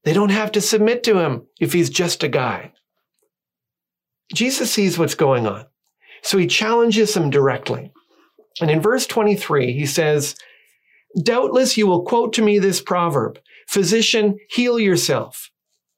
They 0.06 0.12
don't 0.12 0.30
have 0.30 0.52
to 0.52 0.60
submit 0.60 1.02
to 1.02 1.18
him 1.18 1.48
if 1.58 1.72
he's 1.72 1.90
just 1.90 2.22
a 2.22 2.28
guy. 2.28 2.72
Jesus 4.32 4.70
sees 4.70 4.96
what's 4.96 5.16
going 5.16 5.48
on. 5.48 5.66
So 6.22 6.38
he 6.38 6.46
challenges 6.46 7.12
them 7.12 7.28
directly. 7.28 7.90
And 8.60 8.70
in 8.70 8.80
verse 8.80 9.04
23, 9.08 9.72
he 9.72 9.84
says, 9.84 10.36
Doubtless 11.20 11.76
you 11.76 11.88
will 11.88 12.04
quote 12.04 12.32
to 12.34 12.42
me 12.42 12.60
this 12.60 12.80
proverb 12.80 13.40
Physician, 13.66 14.38
heal 14.48 14.78
yourself. 14.78 15.50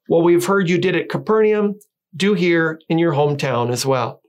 What 0.07 0.23
we've 0.23 0.45
heard 0.45 0.69
you 0.69 0.79
did 0.79 0.95
at 0.95 1.09
Capernaum, 1.09 1.75
do 2.15 2.33
here 2.33 2.81
in 2.89 2.97
your 2.97 3.13
hometown 3.13 3.69
as 3.69 3.85
well. 3.85 4.23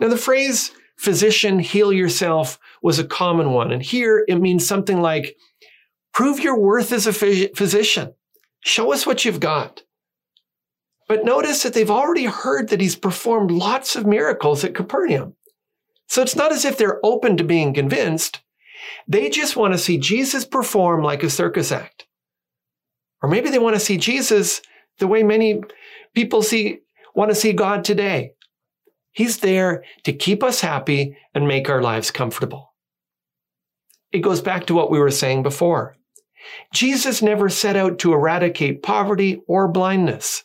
Now, 0.00 0.08
the 0.08 0.16
phrase 0.16 0.72
physician, 0.96 1.60
heal 1.60 1.92
yourself 1.92 2.58
was 2.82 2.98
a 2.98 3.04
common 3.04 3.52
one. 3.52 3.70
And 3.70 3.80
here 3.80 4.24
it 4.26 4.40
means 4.40 4.66
something 4.66 5.00
like 5.00 5.36
prove 6.12 6.40
your 6.40 6.58
worth 6.58 6.92
as 6.92 7.06
a 7.06 7.12
physician. 7.12 8.14
Show 8.60 8.92
us 8.92 9.06
what 9.06 9.24
you've 9.24 9.40
got. 9.40 9.82
But 11.08 11.24
notice 11.24 11.62
that 11.62 11.74
they've 11.74 11.90
already 11.90 12.26
heard 12.26 12.68
that 12.68 12.80
he's 12.80 12.96
performed 12.96 13.50
lots 13.50 13.96
of 13.96 14.06
miracles 14.06 14.64
at 14.64 14.74
Capernaum. 14.74 15.34
So 16.06 16.22
it's 16.22 16.36
not 16.36 16.52
as 16.52 16.64
if 16.64 16.78
they're 16.78 17.00
open 17.04 17.36
to 17.36 17.44
being 17.44 17.74
convinced. 17.74 18.40
They 19.08 19.30
just 19.30 19.56
want 19.56 19.74
to 19.74 19.78
see 19.78 19.98
Jesus 19.98 20.44
perform 20.44 21.02
like 21.02 21.22
a 21.22 21.30
circus 21.30 21.72
act. 21.72 22.06
Or 23.22 23.28
maybe 23.28 23.50
they 23.50 23.58
want 23.58 23.76
to 23.76 23.80
see 23.80 23.96
Jesus 23.96 24.62
the 24.98 25.06
way 25.06 25.22
many 25.22 25.62
people 26.14 26.42
see, 26.42 26.80
want 27.14 27.30
to 27.30 27.34
see 27.34 27.52
God 27.52 27.84
today. 27.84 28.32
He's 29.12 29.38
there 29.38 29.84
to 30.04 30.12
keep 30.12 30.42
us 30.42 30.60
happy 30.60 31.16
and 31.34 31.46
make 31.46 31.68
our 31.68 31.82
lives 31.82 32.10
comfortable. 32.10 32.74
It 34.12 34.20
goes 34.20 34.40
back 34.40 34.66
to 34.66 34.74
what 34.74 34.90
we 34.90 34.98
were 34.98 35.10
saying 35.10 35.42
before. 35.42 35.96
Jesus 36.72 37.22
never 37.22 37.48
set 37.48 37.76
out 37.76 37.98
to 38.00 38.12
eradicate 38.12 38.82
poverty 38.82 39.42
or 39.46 39.68
blindness. 39.68 40.44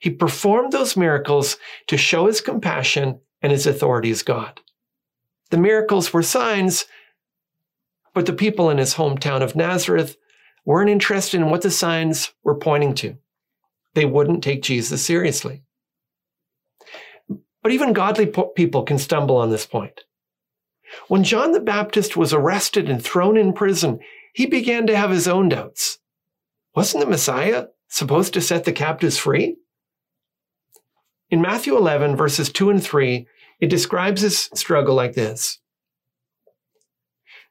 He 0.00 0.10
performed 0.10 0.72
those 0.72 0.96
miracles 0.96 1.58
to 1.88 1.96
show 1.96 2.26
his 2.26 2.40
compassion 2.40 3.20
and 3.42 3.52
his 3.52 3.66
authority 3.66 4.10
as 4.10 4.22
God. 4.22 4.60
The 5.50 5.58
miracles 5.58 6.12
were 6.12 6.22
signs, 6.22 6.86
but 8.14 8.26
the 8.26 8.32
people 8.32 8.70
in 8.70 8.78
his 8.78 8.94
hometown 8.94 9.42
of 9.42 9.56
Nazareth 9.56 10.16
weren't 10.64 10.90
interested 10.90 11.40
in 11.40 11.50
what 11.50 11.62
the 11.62 11.70
signs 11.70 12.32
were 12.44 12.54
pointing 12.54 12.94
to. 12.94 13.16
They 13.94 14.04
wouldn't 14.04 14.44
take 14.44 14.62
Jesus 14.62 15.04
seriously. 15.04 15.62
But 17.62 17.72
even 17.72 17.92
godly 17.92 18.32
people 18.54 18.84
can 18.84 18.98
stumble 18.98 19.36
on 19.36 19.50
this 19.50 19.66
point. 19.66 20.00
When 21.08 21.24
John 21.24 21.52
the 21.52 21.60
Baptist 21.60 22.16
was 22.16 22.32
arrested 22.32 22.88
and 22.88 23.02
thrown 23.02 23.36
in 23.36 23.52
prison, 23.52 24.00
he 24.32 24.46
began 24.46 24.86
to 24.86 24.96
have 24.96 25.10
his 25.10 25.28
own 25.28 25.48
doubts. 25.48 25.98
Wasn't 26.74 27.02
the 27.02 27.10
Messiah 27.10 27.66
supposed 27.88 28.32
to 28.34 28.40
set 28.40 28.64
the 28.64 28.72
captives 28.72 29.18
free? 29.18 29.56
In 31.30 31.40
Matthew 31.40 31.76
11, 31.76 32.16
verses 32.16 32.50
2 32.50 32.70
and 32.70 32.82
3, 32.82 33.26
it 33.60 33.68
describes 33.68 34.22
his 34.22 34.50
struggle 34.54 34.94
like 34.94 35.14
this. 35.14 35.58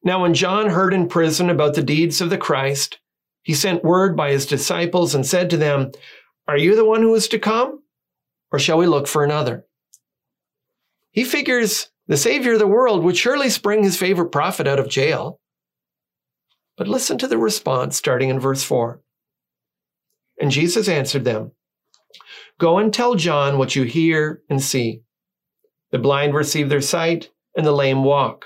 Now, 0.04 0.22
when 0.22 0.34
John 0.34 0.70
heard 0.70 0.94
in 0.94 1.08
prison 1.08 1.50
about 1.50 1.76
the 1.76 1.84
deeds 1.84 2.22
of 2.22 2.30
the 2.30 2.38
Christ, 2.38 3.00
he 3.44 3.54
sent 3.54 3.84
word 3.84 4.16
by 4.16 4.32
his 4.32 4.46
disciples 4.46 5.14
and 5.16 5.26
said 5.26 5.50
to 5.50 5.58
them, 5.58 5.92
Are 6.48 6.58
you 6.58 6.76
the 6.76 6.86
one 6.86 7.02
who 7.02 7.14
is 7.16 7.28
to 7.30 7.40
come? 7.40 7.84
Or 8.52 8.60
shall 8.60 8.78
we 8.78 8.88
look 8.88 9.08
for 9.08 9.24
another? 9.24 9.66
He 11.12 11.24
figures 11.24 11.90
the 12.08 12.18
Savior 12.18 12.54
of 12.54 12.60
the 12.60 12.68
world 12.68 13.04
would 13.04 13.18
surely 13.18 13.50
spring 13.50 13.84
his 13.84 13.98
favorite 13.98 14.32
prophet 14.32 14.68
out 14.68 14.80
of 14.80 14.90
jail. 14.90 15.40
But 16.80 16.88
listen 16.88 17.18
to 17.18 17.28
the 17.28 17.38
response 17.38 17.98
starting 17.98 18.30
in 18.30 18.40
verse 18.40 18.64
4. 18.64 19.02
And 20.40 20.50
Jesus 20.50 20.88
answered 20.88 21.26
them, 21.26 21.52
Go 22.58 22.78
and 22.78 22.94
tell 22.94 23.16
John 23.16 23.58
what 23.58 23.76
you 23.76 23.84
hear 23.84 24.42
and 24.50 24.64
see. 24.64 25.02
The 25.92 26.00
blind 26.00 26.34
receive 26.34 26.70
their 26.70 26.80
sight, 26.80 27.32
and 27.54 27.66
the 27.66 27.74
lame 27.74 28.06
walk. 28.06 28.46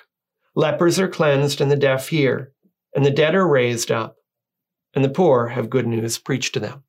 Lepers 0.55 0.99
are 0.99 1.07
cleansed, 1.07 1.61
and 1.61 1.69
the 1.69 1.75
deaf 1.75 2.07
hear, 2.07 2.51
and 2.95 3.05
the 3.05 3.11
dead 3.11 3.35
are 3.35 3.47
raised 3.47 3.91
up, 3.91 4.15
and 4.95 5.05
the 5.05 5.09
poor 5.09 5.49
have 5.49 5.69
good 5.69 5.85
news 5.85 6.17
preached 6.17 6.55
to 6.55 6.59
them. 6.59 6.83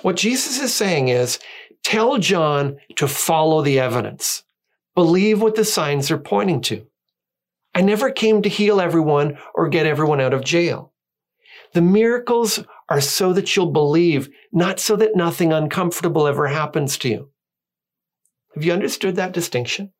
What 0.00 0.16
Jesus 0.16 0.58
is 0.58 0.74
saying 0.74 1.08
is 1.08 1.38
tell 1.84 2.16
John 2.16 2.78
to 2.96 3.06
follow 3.06 3.60
the 3.60 3.78
evidence. 3.78 4.42
Believe 4.94 5.42
what 5.42 5.54
the 5.54 5.66
signs 5.66 6.10
are 6.10 6.16
pointing 6.16 6.62
to. 6.62 6.86
I 7.76 7.82
never 7.82 8.10
came 8.10 8.40
to 8.40 8.48
heal 8.48 8.80
everyone 8.80 9.36
or 9.54 9.68
get 9.68 9.84
everyone 9.84 10.18
out 10.18 10.32
of 10.32 10.42
jail. 10.42 10.94
The 11.74 11.82
miracles 11.82 12.64
are 12.88 13.02
so 13.02 13.34
that 13.34 13.54
you'll 13.54 13.70
believe, 13.70 14.30
not 14.50 14.80
so 14.80 14.96
that 14.96 15.14
nothing 15.14 15.52
uncomfortable 15.52 16.26
ever 16.26 16.46
happens 16.46 16.96
to 16.98 17.10
you. 17.10 17.30
Have 18.54 18.64
you 18.64 18.72
understood 18.72 19.16
that 19.16 19.34
distinction? 19.34 19.92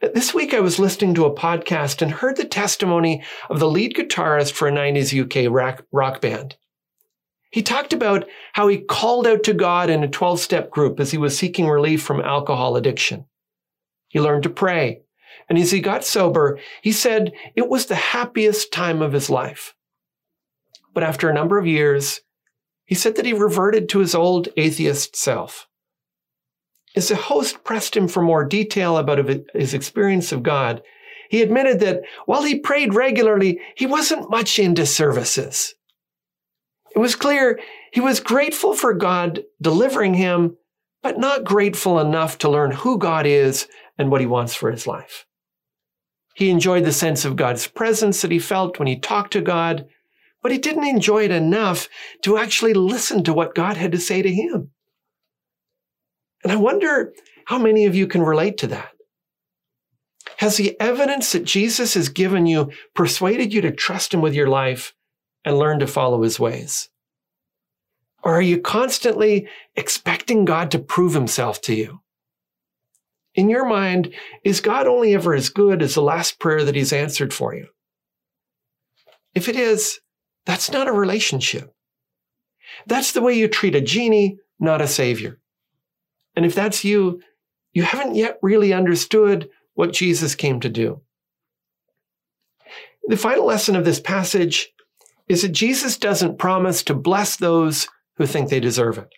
This 0.00 0.32
week 0.32 0.54
I 0.54 0.60
was 0.60 0.78
listening 0.78 1.14
to 1.14 1.24
a 1.24 1.34
podcast 1.34 2.00
and 2.02 2.12
heard 2.12 2.36
the 2.36 2.44
testimony 2.44 3.24
of 3.50 3.58
the 3.58 3.68
lead 3.68 3.96
guitarist 3.96 4.52
for 4.52 4.68
a 4.68 4.72
90s 4.72 5.10
UK 5.12 5.82
rock, 5.90 6.20
band. 6.20 6.54
He 7.50 7.62
talked 7.62 7.92
about 7.92 8.28
how 8.52 8.68
he 8.68 8.78
called 8.78 9.26
out 9.26 9.42
to 9.42 9.52
God 9.52 9.90
in 9.90 10.04
a 10.04 10.08
12 10.08 10.38
step 10.38 10.70
group 10.70 11.00
as 11.00 11.10
he 11.10 11.18
was 11.18 11.36
seeking 11.36 11.66
relief 11.66 12.00
from 12.00 12.20
alcohol 12.20 12.76
addiction. 12.76 13.26
He 14.06 14.20
learned 14.20 14.44
to 14.44 14.50
pray. 14.50 15.02
And 15.48 15.58
as 15.58 15.70
he 15.70 15.80
got 15.80 16.04
sober, 16.04 16.58
he 16.82 16.92
said 16.92 17.32
it 17.54 17.68
was 17.68 17.86
the 17.86 17.94
happiest 17.94 18.72
time 18.72 19.00
of 19.00 19.12
his 19.12 19.30
life. 19.30 19.74
But 20.92 21.04
after 21.04 21.28
a 21.28 21.34
number 21.34 21.58
of 21.58 21.66
years, 21.66 22.20
he 22.84 22.94
said 22.94 23.16
that 23.16 23.26
he 23.26 23.32
reverted 23.32 23.88
to 23.90 23.98
his 23.98 24.14
old 24.14 24.48
atheist 24.56 25.14
self. 25.14 25.68
As 26.96 27.08
the 27.08 27.16
host 27.16 27.62
pressed 27.62 27.96
him 27.96 28.08
for 28.08 28.22
more 28.22 28.44
detail 28.44 28.96
about 28.96 29.28
his 29.54 29.74
experience 29.74 30.32
of 30.32 30.42
God, 30.42 30.82
he 31.28 31.42
admitted 31.42 31.80
that 31.80 32.02
while 32.24 32.44
he 32.44 32.58
prayed 32.58 32.94
regularly, 32.94 33.60
he 33.76 33.86
wasn't 33.86 34.30
much 34.30 34.58
into 34.58 34.86
services. 34.86 35.74
It 36.94 36.98
was 36.98 37.14
clear 37.14 37.60
he 37.92 38.00
was 38.00 38.20
grateful 38.20 38.74
for 38.74 38.94
God 38.94 39.44
delivering 39.60 40.14
him, 40.14 40.56
but 41.02 41.18
not 41.18 41.44
grateful 41.44 42.00
enough 42.00 42.38
to 42.38 42.48
learn 42.48 42.70
who 42.70 42.96
God 42.96 43.26
is 43.26 43.68
and 43.98 44.10
what 44.10 44.22
he 44.22 44.26
wants 44.26 44.54
for 44.54 44.70
his 44.70 44.86
life. 44.86 45.25
He 46.36 46.50
enjoyed 46.50 46.84
the 46.84 46.92
sense 46.92 47.24
of 47.24 47.34
God's 47.34 47.66
presence 47.66 48.20
that 48.20 48.30
he 48.30 48.38
felt 48.38 48.78
when 48.78 48.86
he 48.86 48.98
talked 48.98 49.32
to 49.32 49.40
God, 49.40 49.86
but 50.42 50.52
he 50.52 50.58
didn't 50.58 50.84
enjoy 50.86 51.24
it 51.24 51.30
enough 51.30 51.88
to 52.24 52.36
actually 52.36 52.74
listen 52.74 53.24
to 53.24 53.32
what 53.32 53.54
God 53.54 53.78
had 53.78 53.90
to 53.92 53.98
say 53.98 54.20
to 54.20 54.30
him. 54.30 54.70
And 56.44 56.52
I 56.52 56.56
wonder 56.56 57.14
how 57.46 57.58
many 57.58 57.86
of 57.86 57.94
you 57.94 58.06
can 58.06 58.20
relate 58.20 58.58
to 58.58 58.66
that. 58.66 58.90
Has 60.36 60.58
the 60.58 60.78
evidence 60.78 61.32
that 61.32 61.44
Jesus 61.44 61.94
has 61.94 62.10
given 62.10 62.44
you 62.44 62.70
persuaded 62.94 63.54
you 63.54 63.62
to 63.62 63.72
trust 63.72 64.12
him 64.12 64.20
with 64.20 64.34
your 64.34 64.48
life 64.48 64.94
and 65.42 65.58
learn 65.58 65.78
to 65.78 65.86
follow 65.86 66.20
his 66.20 66.38
ways? 66.38 66.90
Or 68.22 68.34
are 68.34 68.42
you 68.42 68.60
constantly 68.60 69.48
expecting 69.74 70.44
God 70.44 70.70
to 70.72 70.78
prove 70.78 71.14
himself 71.14 71.62
to 71.62 71.74
you? 71.74 72.02
In 73.36 73.50
your 73.50 73.66
mind, 73.66 74.14
is 74.44 74.60
God 74.62 74.86
only 74.86 75.14
ever 75.14 75.34
as 75.34 75.50
good 75.50 75.82
as 75.82 75.94
the 75.94 76.02
last 76.02 76.40
prayer 76.40 76.64
that 76.64 76.74
he's 76.74 76.92
answered 76.92 77.34
for 77.34 77.54
you? 77.54 77.68
If 79.34 79.48
it 79.50 79.56
is, 79.56 80.00
that's 80.46 80.72
not 80.72 80.88
a 80.88 80.92
relationship. 80.92 81.72
That's 82.86 83.12
the 83.12 83.20
way 83.20 83.34
you 83.34 83.46
treat 83.46 83.74
a 83.74 83.80
genie, 83.82 84.38
not 84.58 84.80
a 84.80 84.88
savior. 84.88 85.38
And 86.34 86.46
if 86.46 86.54
that's 86.54 86.82
you, 86.82 87.20
you 87.74 87.82
haven't 87.82 88.14
yet 88.14 88.38
really 88.40 88.72
understood 88.72 89.50
what 89.74 89.92
Jesus 89.92 90.34
came 90.34 90.60
to 90.60 90.70
do. 90.70 91.02
The 93.04 93.18
final 93.18 93.44
lesson 93.44 93.76
of 93.76 93.84
this 93.84 94.00
passage 94.00 94.72
is 95.28 95.42
that 95.42 95.50
Jesus 95.50 95.98
doesn't 95.98 96.38
promise 96.38 96.82
to 96.84 96.94
bless 96.94 97.36
those 97.36 97.86
who 98.14 98.26
think 98.26 98.48
they 98.48 98.60
deserve 98.60 98.96
it. 98.96 99.08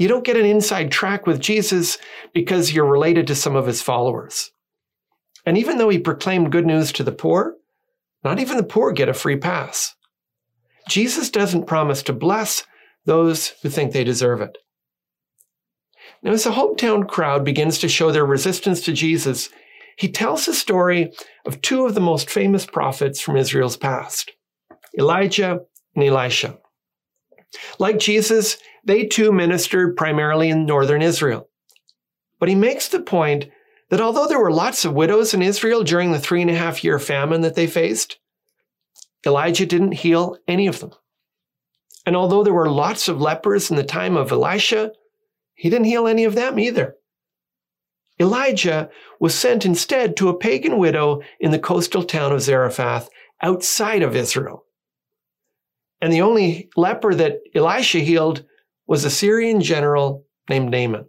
You 0.00 0.08
don't 0.08 0.24
get 0.24 0.38
an 0.38 0.46
inside 0.46 0.90
track 0.90 1.26
with 1.26 1.40
Jesus 1.40 1.98
because 2.32 2.72
you're 2.72 2.86
related 2.86 3.26
to 3.26 3.34
some 3.34 3.54
of 3.54 3.66
his 3.66 3.82
followers. 3.82 4.50
And 5.44 5.58
even 5.58 5.76
though 5.76 5.90
he 5.90 5.98
proclaimed 5.98 6.52
good 6.52 6.64
news 6.64 6.90
to 6.92 7.04
the 7.04 7.12
poor, 7.12 7.56
not 8.24 8.38
even 8.38 8.56
the 8.56 8.62
poor 8.62 8.92
get 8.92 9.10
a 9.10 9.14
free 9.14 9.36
pass. 9.36 9.94
Jesus 10.88 11.28
doesn't 11.28 11.66
promise 11.66 12.02
to 12.04 12.14
bless 12.14 12.64
those 13.04 13.52
who 13.62 13.68
think 13.68 13.92
they 13.92 14.02
deserve 14.02 14.40
it. 14.40 14.56
Now, 16.22 16.32
as 16.32 16.44
the 16.44 16.52
hometown 16.52 17.06
crowd 17.06 17.44
begins 17.44 17.78
to 17.80 17.88
show 17.88 18.10
their 18.10 18.24
resistance 18.24 18.80
to 18.82 18.94
Jesus, 18.94 19.50
he 19.98 20.10
tells 20.10 20.46
the 20.46 20.54
story 20.54 21.12
of 21.44 21.60
two 21.60 21.84
of 21.84 21.94
the 21.94 22.00
most 22.00 22.30
famous 22.30 22.64
prophets 22.64 23.20
from 23.20 23.36
Israel's 23.36 23.76
past 23.76 24.32
Elijah 24.98 25.60
and 25.94 26.04
Elisha. 26.04 26.58
Like 27.78 27.98
Jesus, 27.98 28.58
they 28.84 29.06
too 29.06 29.32
ministered 29.32 29.96
primarily 29.96 30.50
in 30.50 30.66
northern 30.66 31.02
Israel. 31.02 31.48
But 32.38 32.48
he 32.48 32.54
makes 32.54 32.88
the 32.88 33.00
point 33.00 33.48
that 33.90 34.00
although 34.00 34.26
there 34.26 34.40
were 34.40 34.52
lots 34.52 34.84
of 34.84 34.94
widows 34.94 35.34
in 35.34 35.42
Israel 35.42 35.82
during 35.82 36.12
the 36.12 36.20
three 36.20 36.40
and 36.40 36.50
a 36.50 36.54
half 36.54 36.82
year 36.82 36.98
famine 36.98 37.42
that 37.42 37.54
they 37.54 37.66
faced, 37.66 38.18
Elijah 39.26 39.66
didn't 39.66 39.92
heal 39.92 40.38
any 40.48 40.66
of 40.66 40.80
them. 40.80 40.92
And 42.06 42.16
although 42.16 42.42
there 42.42 42.54
were 42.54 42.70
lots 42.70 43.08
of 43.08 43.20
lepers 43.20 43.70
in 43.70 43.76
the 43.76 43.84
time 43.84 44.16
of 44.16 44.32
Elisha, 44.32 44.92
he 45.54 45.68
didn't 45.68 45.86
heal 45.86 46.06
any 46.06 46.24
of 46.24 46.34
them 46.34 46.58
either. 46.58 46.96
Elijah 48.18 48.90
was 49.18 49.34
sent 49.34 49.64
instead 49.64 50.16
to 50.16 50.28
a 50.28 50.36
pagan 50.36 50.78
widow 50.78 51.20
in 51.38 51.50
the 51.50 51.58
coastal 51.58 52.04
town 52.04 52.32
of 52.32 52.42
Zarephath 52.42 53.08
outside 53.42 54.02
of 54.02 54.16
Israel. 54.16 54.64
And 56.00 56.12
the 56.12 56.22
only 56.22 56.70
leper 56.76 57.14
that 57.14 57.40
Elisha 57.54 57.98
healed 57.98 58.44
was 58.86 59.04
a 59.04 59.10
Syrian 59.10 59.60
general 59.60 60.24
named 60.48 60.70
Naaman. 60.70 61.06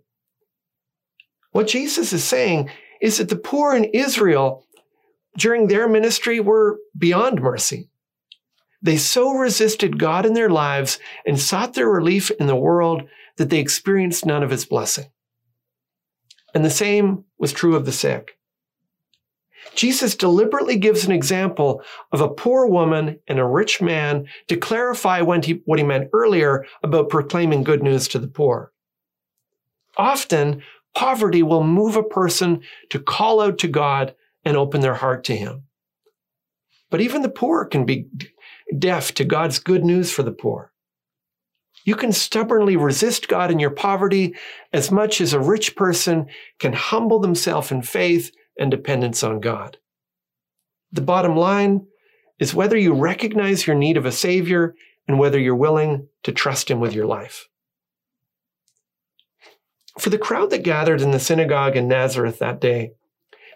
What 1.52 1.68
Jesus 1.68 2.14
is 2.14 2.24
saying 2.24 2.70
is 3.02 3.18
that 3.18 3.30
the 3.30 3.36
poor 3.36 3.76
in 3.76 3.86
Israel 3.86 4.66
during 5.38 5.68
their 5.68 5.88
ministry 5.88 6.40
were 6.40 6.78
beyond 6.98 7.42
mercy. 7.42 7.90
They 8.82 8.98
so 8.98 9.34
resisted 9.34 10.00
God 10.00 10.26
in 10.26 10.34
their 10.34 10.50
lives 10.50 11.00
and 11.26 11.40
sought 11.40 11.74
their 11.74 11.90
relief 11.90 12.32
in 12.32 12.48
the 12.48 12.56
world 12.56 13.04
that 13.38 13.50
they 13.50 13.60
experienced 13.60 14.26
none 14.26 14.44
of 14.44 14.50
his 14.50 14.66
blessing. 14.66 15.06
And 16.54 16.66
the 16.66 16.70
same 16.70 17.26
was 17.38 17.54
true 17.54 17.76
of 17.76 17.86
the 17.86 17.92
sick. 17.92 18.38
Jesus 19.76 20.16
deliberately 20.16 20.78
gives 20.78 21.06
an 21.06 21.12
example 21.12 21.82
of 22.12 22.22
a 22.22 22.30
poor 22.30 22.68
woman 22.68 23.20
and 23.28 23.40
a 23.40 23.46
rich 23.46 23.82
man 23.82 24.28
to 24.48 24.58
clarify 24.58 25.20
he, 25.42 25.62
what 25.66 25.80
he 25.80 25.86
meant 25.86 26.10
earlier 26.14 26.66
about 26.84 27.10
proclaiming 27.10 27.64
good 27.64 27.82
news 27.82 28.08
to 28.10 28.20
the 28.20 28.28
poor. 28.28 28.72
Often, 29.98 30.64
poverty 30.94 31.44
will 31.44 31.64
move 31.64 31.96
a 31.96 32.04
person 32.04 32.62
to 32.90 33.00
call 33.00 33.42
out 33.42 33.58
to 33.60 33.68
God 33.68 34.14
and 34.44 34.58
open 34.58 34.82
their 34.82 34.96
heart 34.96 35.24
to 35.26 35.36
him. 35.36 35.64
But 36.90 37.02
even 37.02 37.22
the 37.22 37.30
poor 37.30 37.66
can 37.66 37.86
be 37.86 38.08
deaf 38.78 39.14
to 39.16 39.26
God's 39.26 39.60
good 39.60 39.86
news 39.86 40.12
for 40.12 40.24
the 40.24 40.32
poor. 40.32 40.72
You 41.86 41.96
can 41.96 42.12
stubbornly 42.12 42.76
resist 42.76 43.28
God 43.28 43.50
in 43.50 43.60
your 43.60 43.72
poverty 43.72 44.36
as 44.72 44.92
much 44.92 45.20
as 45.20 45.34
a 45.34 45.40
rich 45.40 45.76
person 45.76 46.28
can 46.60 46.74
humble 46.74 47.20
themselves 47.20 47.72
in 47.72 47.82
faith 47.82 48.32
and 48.62 48.70
dependence 48.70 49.24
on 49.24 49.40
God. 49.40 49.78
The 50.92 51.02
bottom 51.02 51.36
line 51.36 51.88
is 52.40 52.54
whether 52.54 52.78
you 52.78 52.94
recognize 52.94 53.66
your 53.66 53.76
need 53.76 53.98
of 53.98 54.06
a 54.06 54.12
Savior 54.12 54.76
and 55.08 55.18
whether 55.18 55.40
you're 55.40 55.56
willing 55.56 56.08
to 56.24 56.32
trust 56.32 56.70
Him 56.70 56.80
with 56.80 56.94
your 56.94 57.08
life. 57.08 57.48
For 60.00 60.12
the 60.12 60.20
crowd 60.20 60.52
that 60.52 60.64
gathered 60.64 61.02
in 61.02 61.12
the 61.12 61.20
synagogue 61.20 61.76
in 61.76 61.88
Nazareth 61.88 62.40
that 62.40 62.62
day, 62.62 62.94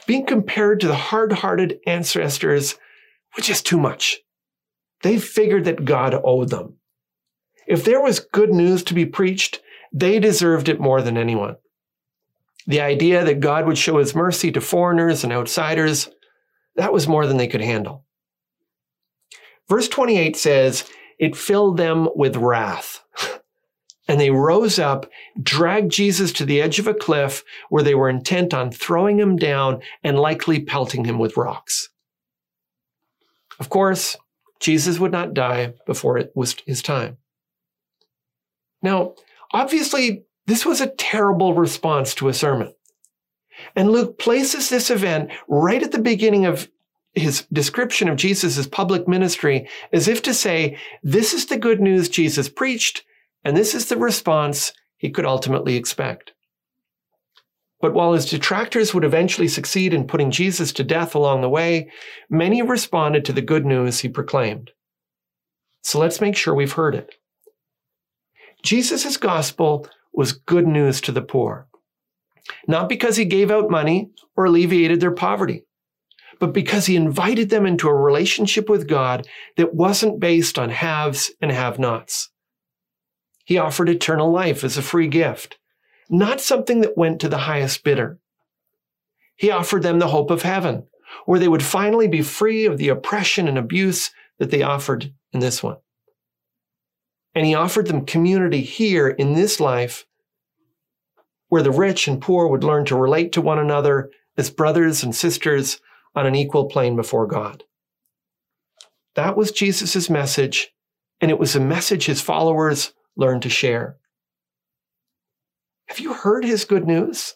being 0.07 0.25
compared 0.25 0.79
to 0.79 0.87
the 0.87 0.95
hard 0.95 1.31
hearted 1.31 1.79
ancestors 1.85 2.75
was 3.35 3.45
just 3.45 3.65
too 3.65 3.77
much. 3.77 4.21
They 5.03 5.19
figured 5.19 5.65
that 5.65 5.85
God 5.85 6.19
owed 6.23 6.49
them. 6.49 6.77
If 7.67 7.85
there 7.85 8.01
was 8.01 8.19
good 8.19 8.51
news 8.51 8.83
to 8.85 8.93
be 8.93 9.05
preached, 9.05 9.61
they 9.93 10.19
deserved 10.19 10.67
it 10.67 10.79
more 10.79 11.01
than 11.01 11.17
anyone. 11.17 11.57
The 12.67 12.81
idea 12.81 13.23
that 13.23 13.39
God 13.39 13.65
would 13.65 13.77
show 13.77 13.97
his 13.97 14.15
mercy 14.15 14.51
to 14.51 14.61
foreigners 14.61 15.23
and 15.23 15.31
outsiders, 15.31 16.09
that 16.75 16.93
was 16.93 17.07
more 17.07 17.27
than 17.27 17.37
they 17.37 17.47
could 17.47 17.61
handle. 17.61 18.05
Verse 19.69 19.87
28 19.87 20.35
says, 20.35 20.89
It 21.19 21.35
filled 21.35 21.77
them 21.77 22.09
with 22.15 22.35
wrath. 22.35 23.03
and 24.07 24.19
they 24.19 24.29
rose 24.29 24.77
up, 24.77 25.09
dragged 25.41 25.91
Jesus 25.91 26.31
to 26.33 26.45
the 26.45 26.61
edge 26.61 26.79
of 26.79 26.87
a 26.87 26.93
cliff 26.93 27.43
where 27.69 27.83
they 27.83 27.95
were 27.95 28.09
intent 28.09 28.53
on 28.53 28.71
throwing 28.71 29.19
him 29.19 29.35
down 29.35 29.81
and 30.03 30.19
likely 30.19 30.59
pelting 30.59 31.05
him 31.05 31.17
with 31.17 31.37
rocks. 31.37 31.89
Of 33.59 33.69
course, 33.69 34.17
Jesus 34.59 34.99
would 34.99 35.11
not 35.11 35.33
die 35.33 35.73
before 35.85 36.17
it 36.17 36.31
was 36.35 36.55
his 36.65 36.81
time. 36.81 37.17
Now, 38.81 39.15
obviously, 39.51 40.24
this 40.47 40.65
was 40.65 40.81
a 40.81 40.87
terrible 40.95 41.53
response 41.53 42.13
to 42.15 42.27
a 42.27 42.33
sermon. 42.33 42.73
And 43.75 43.91
Luke 43.91 44.19
places 44.19 44.69
this 44.69 44.89
event 44.89 45.31
right 45.47 45.81
at 45.81 45.91
the 45.91 45.99
beginning 45.99 46.45
of 46.45 46.69
his 47.13 47.45
description 47.53 48.09
of 48.09 48.17
Jesus' 48.17 48.67
public 48.67 49.07
ministry 49.07 49.69
as 49.93 50.07
if 50.07 50.21
to 50.23 50.33
say, 50.33 50.77
this 51.01 51.33
is 51.33 51.45
the 51.45 51.57
good 51.57 51.79
news 51.79 52.09
Jesus 52.09 52.49
preached, 52.49 53.03
and 53.43 53.55
this 53.55 53.73
is 53.73 53.87
the 53.87 53.97
response 53.97 54.73
he 54.97 55.09
could 55.09 55.25
ultimately 55.25 55.77
expect. 55.77 56.33
But 57.81 57.93
while 57.93 58.13
his 58.13 58.25
detractors 58.25 58.93
would 58.93 59.03
eventually 59.03 59.47
succeed 59.47 59.93
in 59.93 60.07
putting 60.07 60.31
Jesus 60.31 60.73
to 60.73 60.83
death 60.83 61.15
along 61.15 61.41
the 61.41 61.49
way, 61.49 61.91
many 62.29 62.61
responded 62.61 63.25
to 63.25 63.33
the 63.33 63.41
good 63.41 63.65
news 63.65 63.99
he 63.99 64.09
proclaimed. 64.09 64.71
So 65.81 65.99
let's 65.99 66.21
make 66.21 66.35
sure 66.35 66.53
we've 66.55 66.71
heard 66.71 66.95
it. 66.95 67.15
Jesus' 68.63 69.17
gospel 69.17 69.87
was 70.17 70.33
good 70.33 70.67
news 70.67 71.01
to 71.01 71.11
the 71.11 71.21
poor, 71.21 71.67
not 72.67 72.89
because 72.89 73.17
he 73.17 73.25
gave 73.25 73.51
out 73.51 73.69
money 73.69 74.09
or 74.35 74.45
alleviated 74.45 74.99
their 74.99 75.11
poverty, 75.11 75.65
but 76.39 76.53
because 76.53 76.85
he 76.85 76.95
invited 76.95 77.49
them 77.49 77.65
into 77.65 77.87
a 77.87 77.93
relationship 77.93 78.69
with 78.69 78.87
God 78.87 79.27
that 79.57 79.73
wasn't 79.73 80.19
based 80.19 80.59
on 80.59 80.69
haves 80.69 81.31
and 81.41 81.51
have 81.51 81.79
nots. 81.79 82.29
He 83.45 83.57
offered 83.57 83.89
eternal 83.89 84.31
life 84.31 84.63
as 84.63 84.77
a 84.77 84.81
free 84.81 85.07
gift 85.07 85.57
not 86.09 86.41
something 86.41 86.81
that 86.81 86.97
went 86.97 87.19
to 87.21 87.29
the 87.29 87.39
highest 87.39 87.83
bidder. 87.83 88.19
He 89.35 89.51
offered 89.51 89.83
them 89.83 89.99
the 89.99 90.07
hope 90.07 90.31
of 90.31 90.43
heaven, 90.43 90.87
where 91.25 91.39
they 91.39 91.47
would 91.47 91.63
finally 91.63 92.07
be 92.07 92.21
free 92.21 92.65
of 92.65 92.77
the 92.77 92.89
oppression 92.89 93.47
and 93.47 93.57
abuse 93.57 94.11
that 94.39 94.51
they 94.51 94.61
offered 94.61 95.13
in 95.33 95.39
this 95.39 95.61
one. 95.63 95.77
And 97.35 97.45
he 97.45 97.53
offered 97.53 97.87
them 97.87 98.05
community 98.05 98.61
here 98.61 99.09
in 99.09 99.33
this 99.33 99.59
life, 99.59 100.05
where 101.49 101.61
the 101.61 101.71
rich 101.71 102.07
and 102.07 102.21
poor 102.21 102.47
would 102.47 102.63
learn 102.63 102.85
to 102.85 102.95
relate 102.95 103.33
to 103.33 103.41
one 103.41 103.59
another 103.59 104.09
as 104.37 104.49
brothers 104.49 105.03
and 105.03 105.13
sisters 105.13 105.79
on 106.15 106.25
an 106.25 106.33
equal 106.33 106.65
plane 106.65 106.95
before 106.95 107.27
God. 107.27 107.63
That 109.15 109.35
was 109.35 109.51
Jesus' 109.51 110.09
message, 110.09 110.73
and 111.21 111.29
it 111.29 111.39
was 111.39 111.55
a 111.55 111.59
message 111.59 112.05
his 112.05 112.21
followers 112.21 112.93
learned 113.15 113.43
to 113.43 113.49
share. 113.49 113.97
Have 115.87 115.99
you 115.99 116.13
heard 116.13 116.43
his 116.43 116.65
good 116.65 116.87
news? 116.87 117.35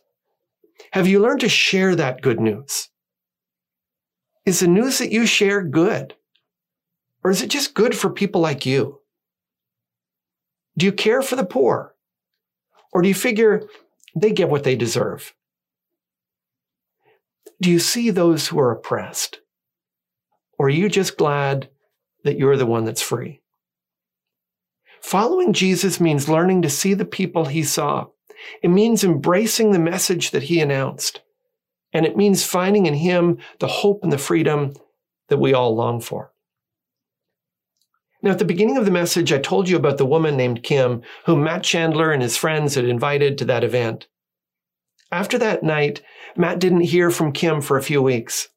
Have 0.92 1.08
you 1.08 1.20
learned 1.20 1.42
to 1.42 1.50
share 1.50 1.96
that 1.96 2.22
good 2.22 2.40
news? 2.40 2.90
Is 4.46 4.62
the 4.62 4.68
news 4.68 4.98
that 4.98 5.12
you 5.12 5.26
share 5.26 5.62
good? 5.62 6.16
Or 7.24 7.32
is 7.32 7.42
it 7.42 7.50
just 7.50 7.74
good 7.74 7.96
for 7.96 8.10
people 8.10 8.42
like 8.42 8.66
you? 8.66 8.99
Do 10.80 10.86
you 10.86 10.94
care 10.94 11.22
for 11.22 11.36
the 11.36 11.44
poor? 11.44 11.94
Or 12.94 13.02
do 13.02 13.10
you 13.10 13.13
figure 13.13 13.68
they 14.15 14.32
get 14.32 14.50
what 14.50 14.63
they 14.63 14.78
deserve? 14.78 15.34
Do 17.62 17.70
you 17.70 17.80
see 17.80 18.10
those 18.10 18.48
who 18.48 18.60
are 18.60 18.72
oppressed? 18.72 19.42
Or 20.58 20.68
are 20.68 20.70
you 20.70 20.88
just 20.88 21.18
glad 21.18 21.70
that 22.24 22.38
you're 22.38 22.56
the 22.56 22.65
one 22.65 22.86
that's 22.86 23.02
free? 23.02 23.42
Following 25.02 25.52
Jesus 25.52 26.00
means 26.00 26.30
learning 26.30 26.62
to 26.62 26.70
see 26.70 26.94
the 26.94 27.04
people 27.04 27.46
he 27.46 27.63
saw 27.63 28.08
it 28.63 28.70
means 28.70 29.04
embracing 29.04 29.74
the 29.74 29.80
message 29.80 30.32
that 30.32 30.44
he 30.44 30.62
announced. 30.62 31.20
And 31.92 32.06
it 32.06 32.15
means 32.15 32.46
finding 32.46 32.86
in 32.86 32.94
him 32.94 33.39
the 33.60 33.68
hope 33.68 34.02
and 34.02 34.13
the 34.13 34.18
freedom 34.18 34.76
that 35.28 35.39
we 35.39 35.54
all 35.54 35.76
long 35.76 36.00
for. 36.00 36.32
Now, 38.22 38.32
at 38.32 38.40
the 38.40 38.46
beginning 38.46 38.76
of 38.76 38.86
the 38.86 38.92
message, 38.92 39.32
I 39.32 39.38
told 39.38 39.70
you 39.70 39.78
about 39.78 39.98
the 39.98 40.06
woman 40.06 40.36
named 40.36 40.64
Kim, 40.64 41.02
whom 41.26 41.44
Matt 41.44 41.64
Chandler 41.64 42.12
and 42.12 42.22
his 42.22 42.36
friends 42.36 42.76
had 42.76 42.84
invited 42.84 43.38
to 43.38 43.46
that 43.46 43.64
event. 43.64 44.08
After 45.12 45.38
that 45.38 45.64
night, 45.64 46.02
Matt 46.36 46.60
didn't 46.60 46.82
hear 46.82 47.12
from 47.12 47.32
Kim 47.32 47.62
for 47.62 47.78
a 47.78 47.84
few 47.84 48.02
weeks. 48.02 48.50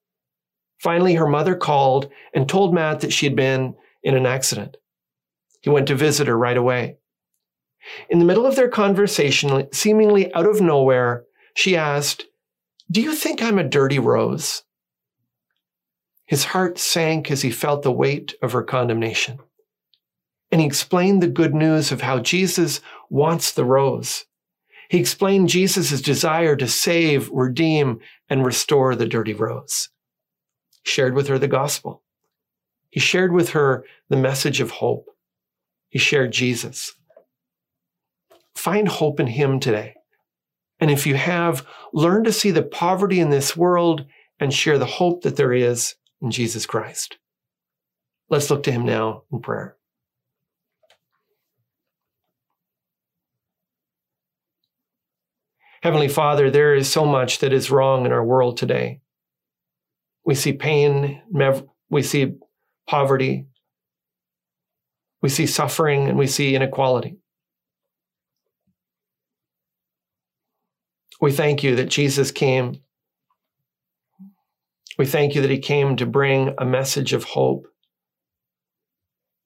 Finally, 0.81 1.15
her 1.15 1.29
mother 1.29 1.55
called 1.55 2.11
and 2.35 2.49
told 2.49 2.75
Matt 2.75 3.01
that 3.01 3.13
she 3.13 3.25
had 3.25 3.37
been 3.37 3.75
in 4.03 4.17
an 4.17 4.27
accident. 4.27 4.77
He 5.61 5.71
went 5.71 5.87
to 5.87 5.95
visit 5.95 6.27
her 6.27 6.37
right 6.37 6.57
away. 6.57 6.97
In 8.11 8.19
the 8.19 8.25
middle 8.25 8.47
of 8.47 8.57
their 8.57 8.69
conversation, 8.69 9.69
seemingly 9.73 10.35
out 10.35 10.47
of 10.47 10.61
nowhere, 10.61 11.25
she 11.55 11.77
asked, 11.77 12.27
Do 12.91 13.01
you 13.01 13.15
think 13.15 13.41
I'm 13.41 13.59
a 13.59 13.65
dirty 13.65 14.01
rose? 14.01 14.65
His 16.27 16.47
heart 16.47 16.79
sank 16.79 17.31
as 17.31 17.43
he 17.43 17.51
felt 17.51 17.83
the 17.83 17.93
weight 17.93 18.35
of 18.43 18.53
her 18.53 18.63
condemnation. 18.63 19.39
And 20.53 20.61
he 20.61 20.67
explained 20.67 21.23
the 21.23 21.29
good 21.29 21.55
news 21.55 21.91
of 21.91 22.03
how 22.03 22.21
Jesus 22.21 22.81
wants 23.09 23.51
the 23.51 23.65
rose. 23.65 24.27
He 24.91 24.99
explained 24.99 25.49
Jesus' 25.49 26.03
desire 26.03 26.55
to 26.57 26.69
save, 26.69 27.31
redeem, 27.31 28.01
and 28.29 28.45
restore 28.45 28.95
the 28.95 29.07
dirty 29.07 29.33
rose. 29.33 29.89
He 30.85 30.91
shared 30.91 31.15
with 31.15 31.29
her 31.29 31.39
the 31.39 31.49
gospel. 31.49 32.03
He 32.91 33.01
shared 33.01 33.33
with 33.33 33.51
her 33.51 33.87
the 34.11 34.19
message 34.19 34.61
of 34.61 34.71
hope. 34.71 35.07
He 35.89 35.99
shared 35.99 36.33
Jesus. 36.33 36.95
Find 38.55 38.87
hope 38.87 39.19
in 39.19 39.29
Him 39.29 39.59
today. 39.59 39.95
And 40.79 40.91
if 40.91 41.07
you 41.07 41.15
have, 41.15 41.67
learn 41.95 42.25
to 42.25 42.33
see 42.33 42.51
the 42.51 42.63
poverty 42.63 43.19
in 43.19 43.31
this 43.31 43.57
world 43.57 44.05
and 44.39 44.53
share 44.53 44.79
the 44.79 44.85
hope 44.85 45.23
that 45.23 45.37
there 45.37 45.55
is 45.55 45.95
in 46.21 46.31
Jesus 46.31 46.67
Christ. 46.67 47.17
Let's 48.29 48.51
look 48.51 48.63
to 48.65 48.73
Him 48.73 48.85
now 48.85 49.23
in 49.33 49.41
prayer. 49.41 49.77
Heavenly 55.83 56.07
Father, 56.07 56.49
there 56.49 56.77
is 56.77 56.89
so 56.89 57.05
much 57.05 57.41
that 57.41 57.53
is 57.53 57.71
wrong 57.71 58.07
in 58.07 58.13
our 58.13 58.25
world 58.25 58.57
today. 58.57 59.01
We 60.25 60.37
see 60.37 60.53
pain, 60.53 61.21
we 61.91 62.03
see 62.03 62.35
poverty, 62.87 63.47
we 65.21 65.29
see 65.29 65.47
suffering, 65.47 66.09
and 66.09 66.17
we 66.17 66.29
see 66.29 66.55
inequality. 66.55 67.17
We 71.21 71.33
thank 71.33 71.65
you 71.65 71.75
that 71.77 71.89
Jesus 71.89 72.31
came. 72.31 72.81
We 74.99 75.07
thank 75.07 75.35
you 75.35 75.43
that 75.43 75.51
he 75.51 75.59
came 75.59 75.97
to 75.97 76.07
bring 76.07 76.55
a 76.59 76.65
message 76.65 77.13
of 77.13 77.25
hope. 77.25 77.67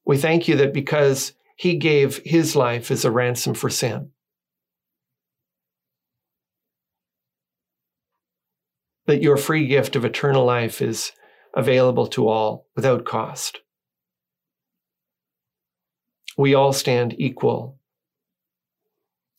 We 0.05 0.17
thank 0.17 0.47
you 0.47 0.55
that 0.57 0.73
because 0.73 1.33
he 1.55 1.77
gave 1.77 2.21
his 2.23 2.55
life 2.55 2.91
as 2.91 3.05
a 3.05 3.11
ransom 3.11 3.55
for 3.55 3.71
sin, 3.71 4.11
that 9.07 9.23
your 9.23 9.37
free 9.37 9.65
gift 9.67 9.95
of 9.95 10.05
eternal 10.05 10.45
life 10.45 10.81
is 10.81 11.13
available 11.55 12.07
to 12.07 12.27
all 12.27 12.67
without 12.75 13.05
cost. 13.05 13.61
We 16.37 16.53
all 16.53 16.73
stand 16.73 17.15
equal 17.17 17.79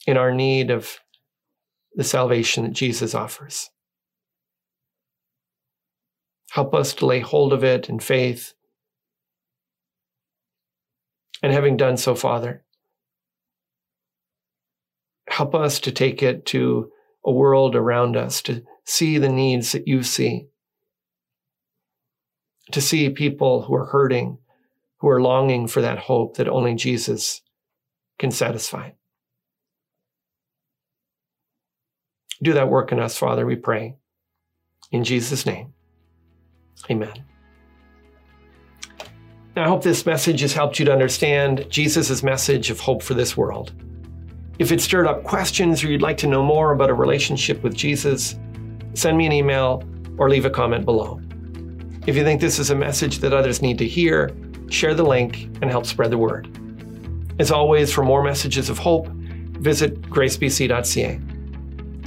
in 0.07 0.17
our 0.17 0.33
need 0.33 0.71
of 0.71 0.99
the 1.95 2.03
salvation 2.03 2.65
that 2.65 2.73
Jesus 2.73 3.15
offers. 3.15 3.71
Help 6.51 6.75
us 6.75 6.95
to 6.95 7.07
lay 7.07 7.21
hold 7.21 7.53
of 7.53 7.63
it 7.63 7.89
in 7.89 8.01
faith. 8.01 8.55
And 11.43 11.53
having 11.53 11.77
done 11.77 11.99
so, 11.99 12.15
Father, 12.15 12.65
help 15.29 15.55
us 15.55 15.79
to 15.81 15.93
take 15.93 16.23
it 16.23 16.47
to 16.47 16.91
a 17.25 17.31
world 17.31 17.77
around 17.77 18.17
us, 18.17 18.43
to 18.43 18.65
see 18.89 19.19
the 19.19 19.29
needs 19.29 19.73
that 19.73 19.87
you 19.87 20.03
see, 20.03 20.47
to 22.73 22.81
see 22.81 23.11
people 23.11 23.63
who 23.63 23.75
are 23.75 23.85
hurting, 23.85 24.39
who 25.01 25.09
are 25.09 25.21
longing 25.21 25.69
for 25.69 25.83
that 25.83 25.99
hope 25.99 26.39
that 26.39 26.49
only 26.49 26.75
Jesus 26.75 27.43
can 28.19 28.31
satisfy. 28.31 28.91
Do 32.43 32.55
that 32.55 32.71
work 32.71 32.91
in 32.91 32.99
us, 32.99 33.19
Father, 33.19 33.45
we 33.45 33.57
pray. 33.57 33.97
In 34.91 35.05
Jesus' 35.05 35.45
name, 35.45 35.75
amen. 36.91 37.25
Now, 39.55 39.65
I 39.65 39.69
hope 39.69 39.83
this 39.83 40.07
message 40.07 40.41
has 40.41 40.55
helped 40.55 40.79
you 40.79 40.87
to 40.87 40.93
understand 40.93 41.67
Jesus' 41.69 42.23
message 42.23 42.71
of 42.71 42.81
hope 42.81 43.03
for 43.03 43.13
this 43.13 43.37
world. 43.37 43.73
If 44.59 44.73
it 44.73 44.81
stirred 44.81 45.07
up 45.07 45.25
questions 45.25 45.85
or 45.85 45.89
you'd 45.89 46.01
like 46.01 46.17
to 46.19 46.27
know 46.27 46.43
more 46.43 46.73
about 46.73 46.91
a 46.91 46.95
relationship 46.95 47.63
with 47.63 47.75
Jesus, 47.75 48.39
send 48.99 49.17
me 49.17 49.27
an 49.27 49.33
email 49.33 49.83
or 50.19 50.29
leave 50.29 50.45
a 50.45 50.51
comment 50.51 50.85
below. 50.85 51.21
If 52.07 52.17
you 52.17 52.25
think 52.25 52.41
this 52.41 52.59
is 52.59 52.71
a 52.71 52.75
message 52.75 53.19
that 53.19 53.33
others 53.33 53.63
need 53.63 53.79
to 53.79 53.87
hear, 53.87 54.31
share 54.71 54.95
the 54.95 55.05
link 55.05 55.45
and 55.63 55.71
help 55.71 55.87
spread 55.87 56.11
the 56.11 56.19
word. 56.19 56.49
As 57.39 57.51
always, 57.51 57.93
for 57.93 58.03
more 58.03 58.23
messages 58.23 58.69
of 58.69 58.79
hope, 58.79 59.07
visit 59.09 60.01
gracebc.ca. 60.03 61.21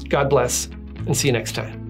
God 0.09 0.29
bless, 0.29 0.65
and 0.65 1.15
see 1.15 1.27
you 1.29 1.33
next 1.33 1.53
time. 1.53 1.80